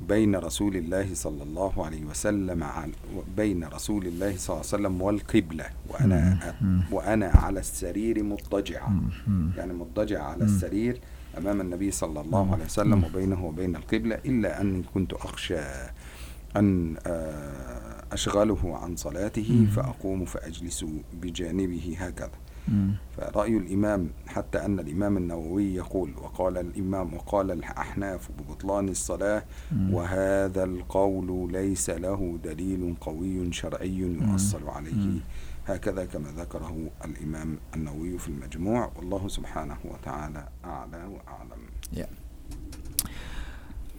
بين 0.07 0.35
رسول 0.35 0.75
الله 0.77 1.13
صلى 1.13 1.43
الله 1.43 1.85
عليه 1.85 2.05
وسلم 2.05 2.63
بين 3.37 3.63
رسول 3.63 4.07
الله 4.07 4.37
صلى 4.37 4.55
الله 4.55 4.65
عليه 4.73 4.75
وسلم 4.75 5.01
والقبلة. 5.01 5.65
وأنا 5.89 6.53
وأنا 6.91 7.25
على 7.27 7.59
السرير 7.59 8.23
مضطجعا 8.23 9.01
يعني 9.57 9.73
مضطجع 9.73 10.23
على 10.23 10.43
السرير 10.43 10.99
أمام 11.37 11.61
النبي 11.61 11.91
صلى 11.91 12.21
الله 12.21 12.53
عليه 12.53 12.65
وسلم 12.65 13.03
وبينه 13.03 13.45
وبين 13.45 13.75
القبلة 13.75 14.15
إلا 14.25 14.61
أني 14.61 14.83
كنت 14.93 15.13
أخشى 15.13 15.59
أن 16.55 16.95
آه، 17.07 18.03
أشغله 18.11 18.77
عن 18.77 18.95
صلاته 18.95 19.67
فأقوم 19.75 20.25
فأجلس 20.25 20.85
بجانبه 21.21 21.95
هكذا. 21.99 22.31
فرأي 23.17 23.57
الإمام 23.57 24.09
حتى 24.27 24.65
أن 24.65 24.79
الإمام 24.79 25.17
النووي 25.17 25.75
يقول 25.75 26.09
وقال 26.21 26.57
الإمام 26.57 27.13
وقال 27.13 27.51
الأحناف 27.51 28.29
ببطلان 28.37 28.89
الصلاة 28.89 29.43
وهذا 29.91 30.63
القول 30.63 31.51
ليس 31.51 31.89
له 31.89 32.39
دليل 32.43 32.95
قوي 33.01 33.53
شرعي 33.53 33.95
يؤصل 33.97 34.63
عليه. 34.69 35.19
هكذا 35.67 36.05
كما 36.05 36.29
ذكره 36.37 36.75
الإمام 37.05 37.57
النووي 37.75 38.17
في 38.19 38.27
المجموع. 38.27 38.91
والله 38.95 39.27
سبحانه 39.27 39.77
وتعالى 39.83 40.43
أعلى 40.65 41.01
وأعلم. 41.13 41.61
yeah. 41.95 42.11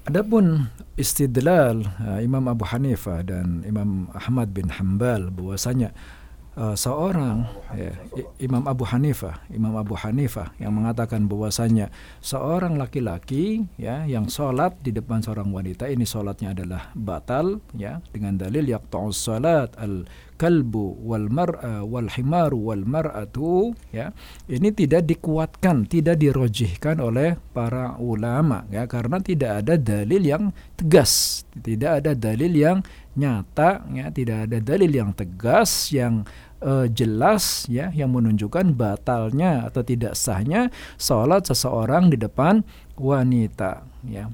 Adapun 0.05 0.69
istidlal 1.01 1.81
uh, 1.81 2.21
Imam 2.21 2.45
Abu 2.45 2.69
Hanifah 2.69 3.25
dan 3.25 3.65
Imam 3.65 4.13
Ahmad 4.13 4.53
bin 4.53 4.69
Hambal 4.69 5.33
bahwasanya 5.33 5.97
uh, 5.97 6.24
seorang 6.55 7.51
ya, 7.75 7.93
Imam 8.39 8.63
Abu 8.71 8.87
Hanifah, 8.87 9.43
Imam 9.51 9.75
Abu 9.75 9.99
Hanifah 9.99 10.55
yang 10.63 10.75
mengatakan 10.75 11.27
bahwasanya 11.27 11.91
seorang 12.23 12.79
laki-laki 12.79 13.67
ya 13.75 14.07
yang 14.07 14.31
sholat 14.31 14.79
di 14.79 14.95
depan 14.95 15.19
seorang 15.19 15.51
wanita 15.51 15.91
ini 15.91 16.07
sholatnya 16.07 16.55
adalah 16.55 16.95
batal 16.95 17.59
ya 17.75 17.99
dengan 18.15 18.39
dalil 18.39 18.71
yaqta'us 18.71 19.19
salat 19.19 19.75
al 19.79 20.07
kalbu 20.35 20.99
wal 21.07 21.31
mar'a 21.31 21.87
wal 21.87 22.11
himaru 22.11 22.59
wal 22.75 22.83
mar'atu 22.83 23.71
ya 23.95 24.11
ini 24.51 24.75
tidak 24.75 25.07
dikuatkan 25.07 25.87
tidak 25.87 26.19
dirojihkan 26.19 26.99
oleh 26.99 27.39
para 27.55 27.95
ulama 28.03 28.67
ya 28.69 28.85
karena 28.91 29.23
tidak 29.23 29.63
ada 29.63 29.79
dalil 29.79 30.23
yang 30.23 30.45
tegas 30.75 31.43
tidak 31.55 32.03
ada 32.03 32.13
dalil 32.19 32.51
yang 32.51 32.79
nyata 33.15 33.87
ya 33.95 34.11
tidak 34.11 34.51
ada 34.51 34.59
dalil 34.59 34.91
yang 34.91 35.15
tegas 35.15 35.95
yang 35.95 36.27
uh, 36.63 36.87
jelas 36.91 37.67
ya 37.67 37.91
yang 37.91 38.15
menunjukkan 38.15 38.77
batalnya 38.77 39.67
atau 39.67 39.83
tidak 39.83 40.15
sahnya 40.15 40.71
sholat 41.01 41.49
seseorang 41.49 42.13
di 42.13 42.21
depan 42.21 42.63
wanita 42.95 43.83
ya. 44.07 44.31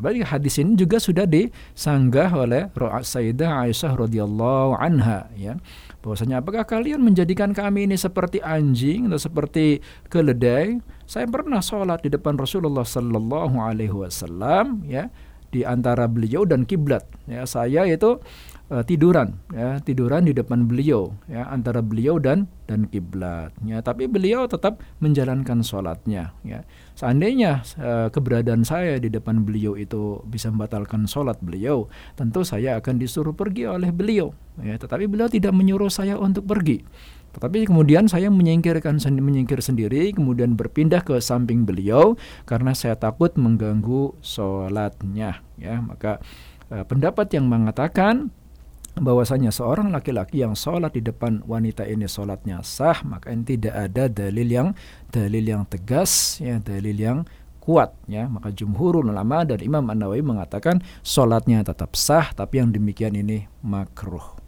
Berarti 0.00 0.24
hadis 0.24 0.56
ini 0.56 0.80
juga 0.80 0.96
sudah 0.96 1.28
disanggah 1.28 2.32
oleh 2.32 2.72
Sayyidah 3.04 3.68
Aisyah 3.68 3.92
radhiyallahu 4.00 4.80
anha 4.80 5.28
ya. 5.36 5.60
Bahwasanya 6.00 6.40
apakah 6.40 6.64
kalian 6.64 7.04
menjadikan 7.04 7.52
kami 7.52 7.84
ini 7.84 8.00
seperti 8.00 8.40
anjing 8.40 9.12
atau 9.12 9.20
seperti 9.20 9.84
keledai? 10.08 10.80
Saya 11.04 11.28
pernah 11.28 11.60
sholat 11.60 12.00
di 12.00 12.08
depan 12.08 12.40
Rasulullah 12.40 12.88
sallallahu 12.88 13.60
alaihi 13.60 13.92
wasallam 13.92 14.88
ya 14.88 15.12
di 15.52 15.66
antara 15.66 16.08
beliau 16.08 16.48
dan 16.48 16.64
kiblat. 16.64 17.04
Ya, 17.28 17.44
saya 17.44 17.84
itu 17.84 18.22
uh, 18.70 18.86
tiduran 18.86 19.36
ya 19.50 19.82
tiduran 19.82 20.24
di 20.24 20.32
depan 20.32 20.64
beliau 20.64 21.12
ya 21.26 21.50
antara 21.50 21.82
beliau 21.82 22.16
dan 22.22 22.46
dan 22.70 22.86
kiblat 22.86 23.50
ya. 23.66 23.82
Tapi 23.82 24.06
beliau 24.06 24.46
tetap 24.46 24.80
menjalankan 25.02 25.60
sholatnya 25.66 26.32
ya. 26.46 26.62
Seandainya 26.94 27.66
uh, 27.82 28.08
keberadaan 28.08 28.62
saya 28.62 28.96
di 29.02 29.10
depan 29.10 29.42
beliau 29.42 29.74
itu 29.74 30.22
bisa 30.24 30.48
membatalkan 30.54 31.10
sholat 31.10 31.36
beliau 31.42 31.90
tentu 32.14 32.46
saya 32.46 32.78
akan 32.78 33.02
disuruh 33.02 33.34
pergi 33.34 33.66
oleh 33.66 33.90
beliau 33.90 34.30
ya. 34.62 34.78
Tetapi 34.78 35.10
beliau 35.10 35.26
tidak 35.26 35.52
menyuruh 35.52 35.90
saya 35.90 36.14
untuk 36.16 36.46
pergi. 36.46 36.86
Tetapi 37.30 37.70
kemudian 37.70 38.10
saya 38.10 38.26
menyingkirkan 38.26 38.98
menyingkir 38.98 39.62
sendiri, 39.62 40.10
kemudian 40.10 40.58
berpindah 40.58 41.06
ke 41.06 41.22
samping 41.22 41.62
beliau 41.62 42.18
karena 42.42 42.74
saya 42.74 42.98
takut 42.98 43.30
mengganggu 43.38 44.18
sholatnya. 44.18 45.38
Ya, 45.54 45.78
maka 45.78 46.18
eh, 46.74 46.82
pendapat 46.82 47.30
yang 47.30 47.46
mengatakan 47.46 48.34
bahwasanya 49.00 49.48
seorang 49.48 49.88
laki-laki 49.90 50.44
yang 50.44 50.52
sholat 50.52 50.92
di 50.92 51.00
depan 51.00 51.40
wanita 51.48 51.88
ini 51.88 52.04
sholatnya 52.04 52.60
sah 52.60 53.00
maka 53.02 53.32
ini 53.32 53.42
tidak 53.42 53.74
ada 53.74 54.06
dalil 54.12 54.48
yang 54.48 54.68
dalil 55.08 55.44
yang 55.44 55.64
tegas 55.64 56.36
ya 56.38 56.60
dalil 56.60 56.94
yang 56.94 57.18
kuat 57.60 57.92
ya. 58.08 58.26
Maka 58.26 58.50
jumhurul 58.50 59.12
ulama 59.12 59.44
dan 59.44 59.60
Imam 59.60 59.86
An 59.92 60.00
Nawawi 60.00 60.24
mengatakan 60.24 60.80
sholatnya 61.04 61.62
tetap 61.62 61.94
sah 61.94 62.32
tapi 62.32 62.58
yang 62.58 62.72
demikian 62.72 63.14
ini 63.14 63.46
makruh. 63.60 64.40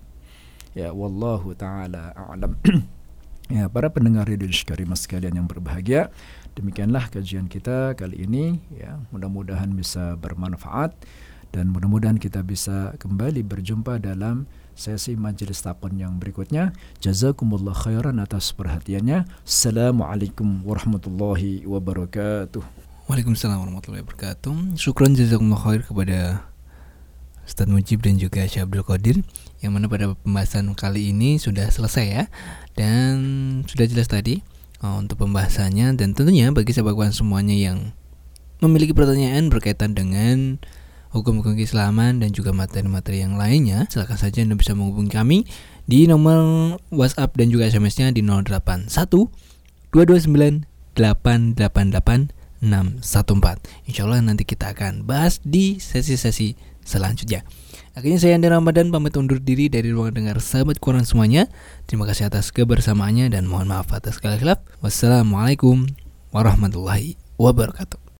Ya 0.73 0.91
wallahu 0.91 1.53
taala 1.55 2.11
a'lam. 2.17 2.57
Ya 3.53 3.69
para 3.69 3.93
pendengar 3.93 4.25
radio 4.25 4.49
Karimah 4.49 4.97
sekalian 4.97 5.37
yang 5.37 5.45
berbahagia 5.45 6.09
demikianlah 6.57 7.13
kajian 7.13 7.53
kita 7.53 7.93
kali 7.93 8.25
ini 8.25 8.65
ya. 8.73 8.97
Mudah-mudahan 9.13 9.69
bisa 9.77 10.17
bermanfaat 10.17 10.97
dan 11.53 11.69
mudah-mudahan 11.69 12.17
kita 12.17 12.41
bisa 12.41 12.97
kembali 12.97 13.45
berjumpa 13.45 14.01
dalam 14.01 14.49
sesi 14.73 15.13
majelis 15.15 15.61
takon 15.61 16.01
yang 16.01 16.17
berikutnya. 16.17 16.73
Jazakumullah 17.05 17.77
khairan 17.77 18.17
atas 18.19 18.57
perhatiannya. 18.57 19.29
Assalamualaikum 19.45 20.65
warahmatullahi 20.65 21.69
wabarakatuh. 21.69 22.65
Waalaikumsalam 23.05 23.61
warahmatullahi 23.61 24.01
wabarakatuh. 24.01 24.81
Syukron 24.81 25.13
jazakumullah 25.13 25.61
khair 25.61 25.85
kepada 25.85 26.49
Ustaz 27.45 27.69
Mujib 27.69 28.01
dan 28.01 28.17
juga 28.17 28.49
Syekh 28.49 28.65
Abdul 28.65 28.87
Qadir 28.87 29.17
yang 29.61 29.77
mana 29.77 29.93
pada 29.93 30.17
pembahasan 30.25 30.73
kali 30.73 31.13
ini 31.13 31.37
sudah 31.37 31.69
selesai 31.69 32.07
ya 32.07 32.25
dan 32.79 33.15
sudah 33.69 33.85
jelas 33.85 34.09
tadi 34.09 34.41
uh, 34.81 34.97
untuk 34.97 35.21
pembahasannya 35.27 35.99
dan 35.99 36.15
tentunya 36.15 36.49
bagi 36.55 36.73
sahabat 36.73 37.13
semuanya 37.13 37.53
yang 37.53 37.93
memiliki 38.63 38.95
pertanyaan 38.95 39.51
berkaitan 39.51 39.93
dengan 39.93 40.63
hukum-hukum 41.13 41.55
keislaman 41.55 42.19
dan 42.25 42.33
juga 42.33 42.51
materi-materi 42.57 43.23
yang 43.23 43.37
lainnya, 43.37 43.85
silakan 43.93 44.19
saja 44.19 44.41
Anda 44.43 44.57
bisa 44.57 44.73
menghubungi 44.73 45.13
kami 45.13 45.39
di 45.85 46.09
nomor 46.09 46.77
WhatsApp 46.89 47.37
dan 47.37 47.53
juga 47.53 47.69
SMS-nya 47.69 48.11
di 48.17 48.25
081 48.25 48.89
229 49.93 50.65
888 50.97 52.33
614 52.63 53.91
Insya 53.91 54.07
Allah 54.07 54.23
nanti 54.23 54.47
kita 54.47 54.71
akan 54.71 55.03
bahas 55.03 55.43
di 55.43 55.83
sesi-sesi 55.83 56.55
selanjutnya. 56.87 57.43
Akhirnya 57.93 58.19
saya 58.23 58.39
Andi 58.39 58.49
Ramadan 58.49 58.89
pamit 58.89 59.13
undur 59.19 59.37
diri 59.37 59.69
dari 59.69 59.93
ruang 59.93 60.17
dengar 60.17 60.41
sahabat 60.41 60.81
Quran 60.81 61.05
semuanya. 61.05 61.51
Terima 61.85 62.09
kasih 62.09 62.33
atas 62.33 62.49
kebersamaannya 62.55 63.29
dan 63.29 63.45
mohon 63.45 63.69
maaf 63.69 63.93
atas 63.93 64.17
segala 64.17 64.41
khilaf. 64.41 64.65
Wassalamualaikum 64.81 65.93
warahmatullahi 66.33 67.21
wabarakatuh 67.37 68.02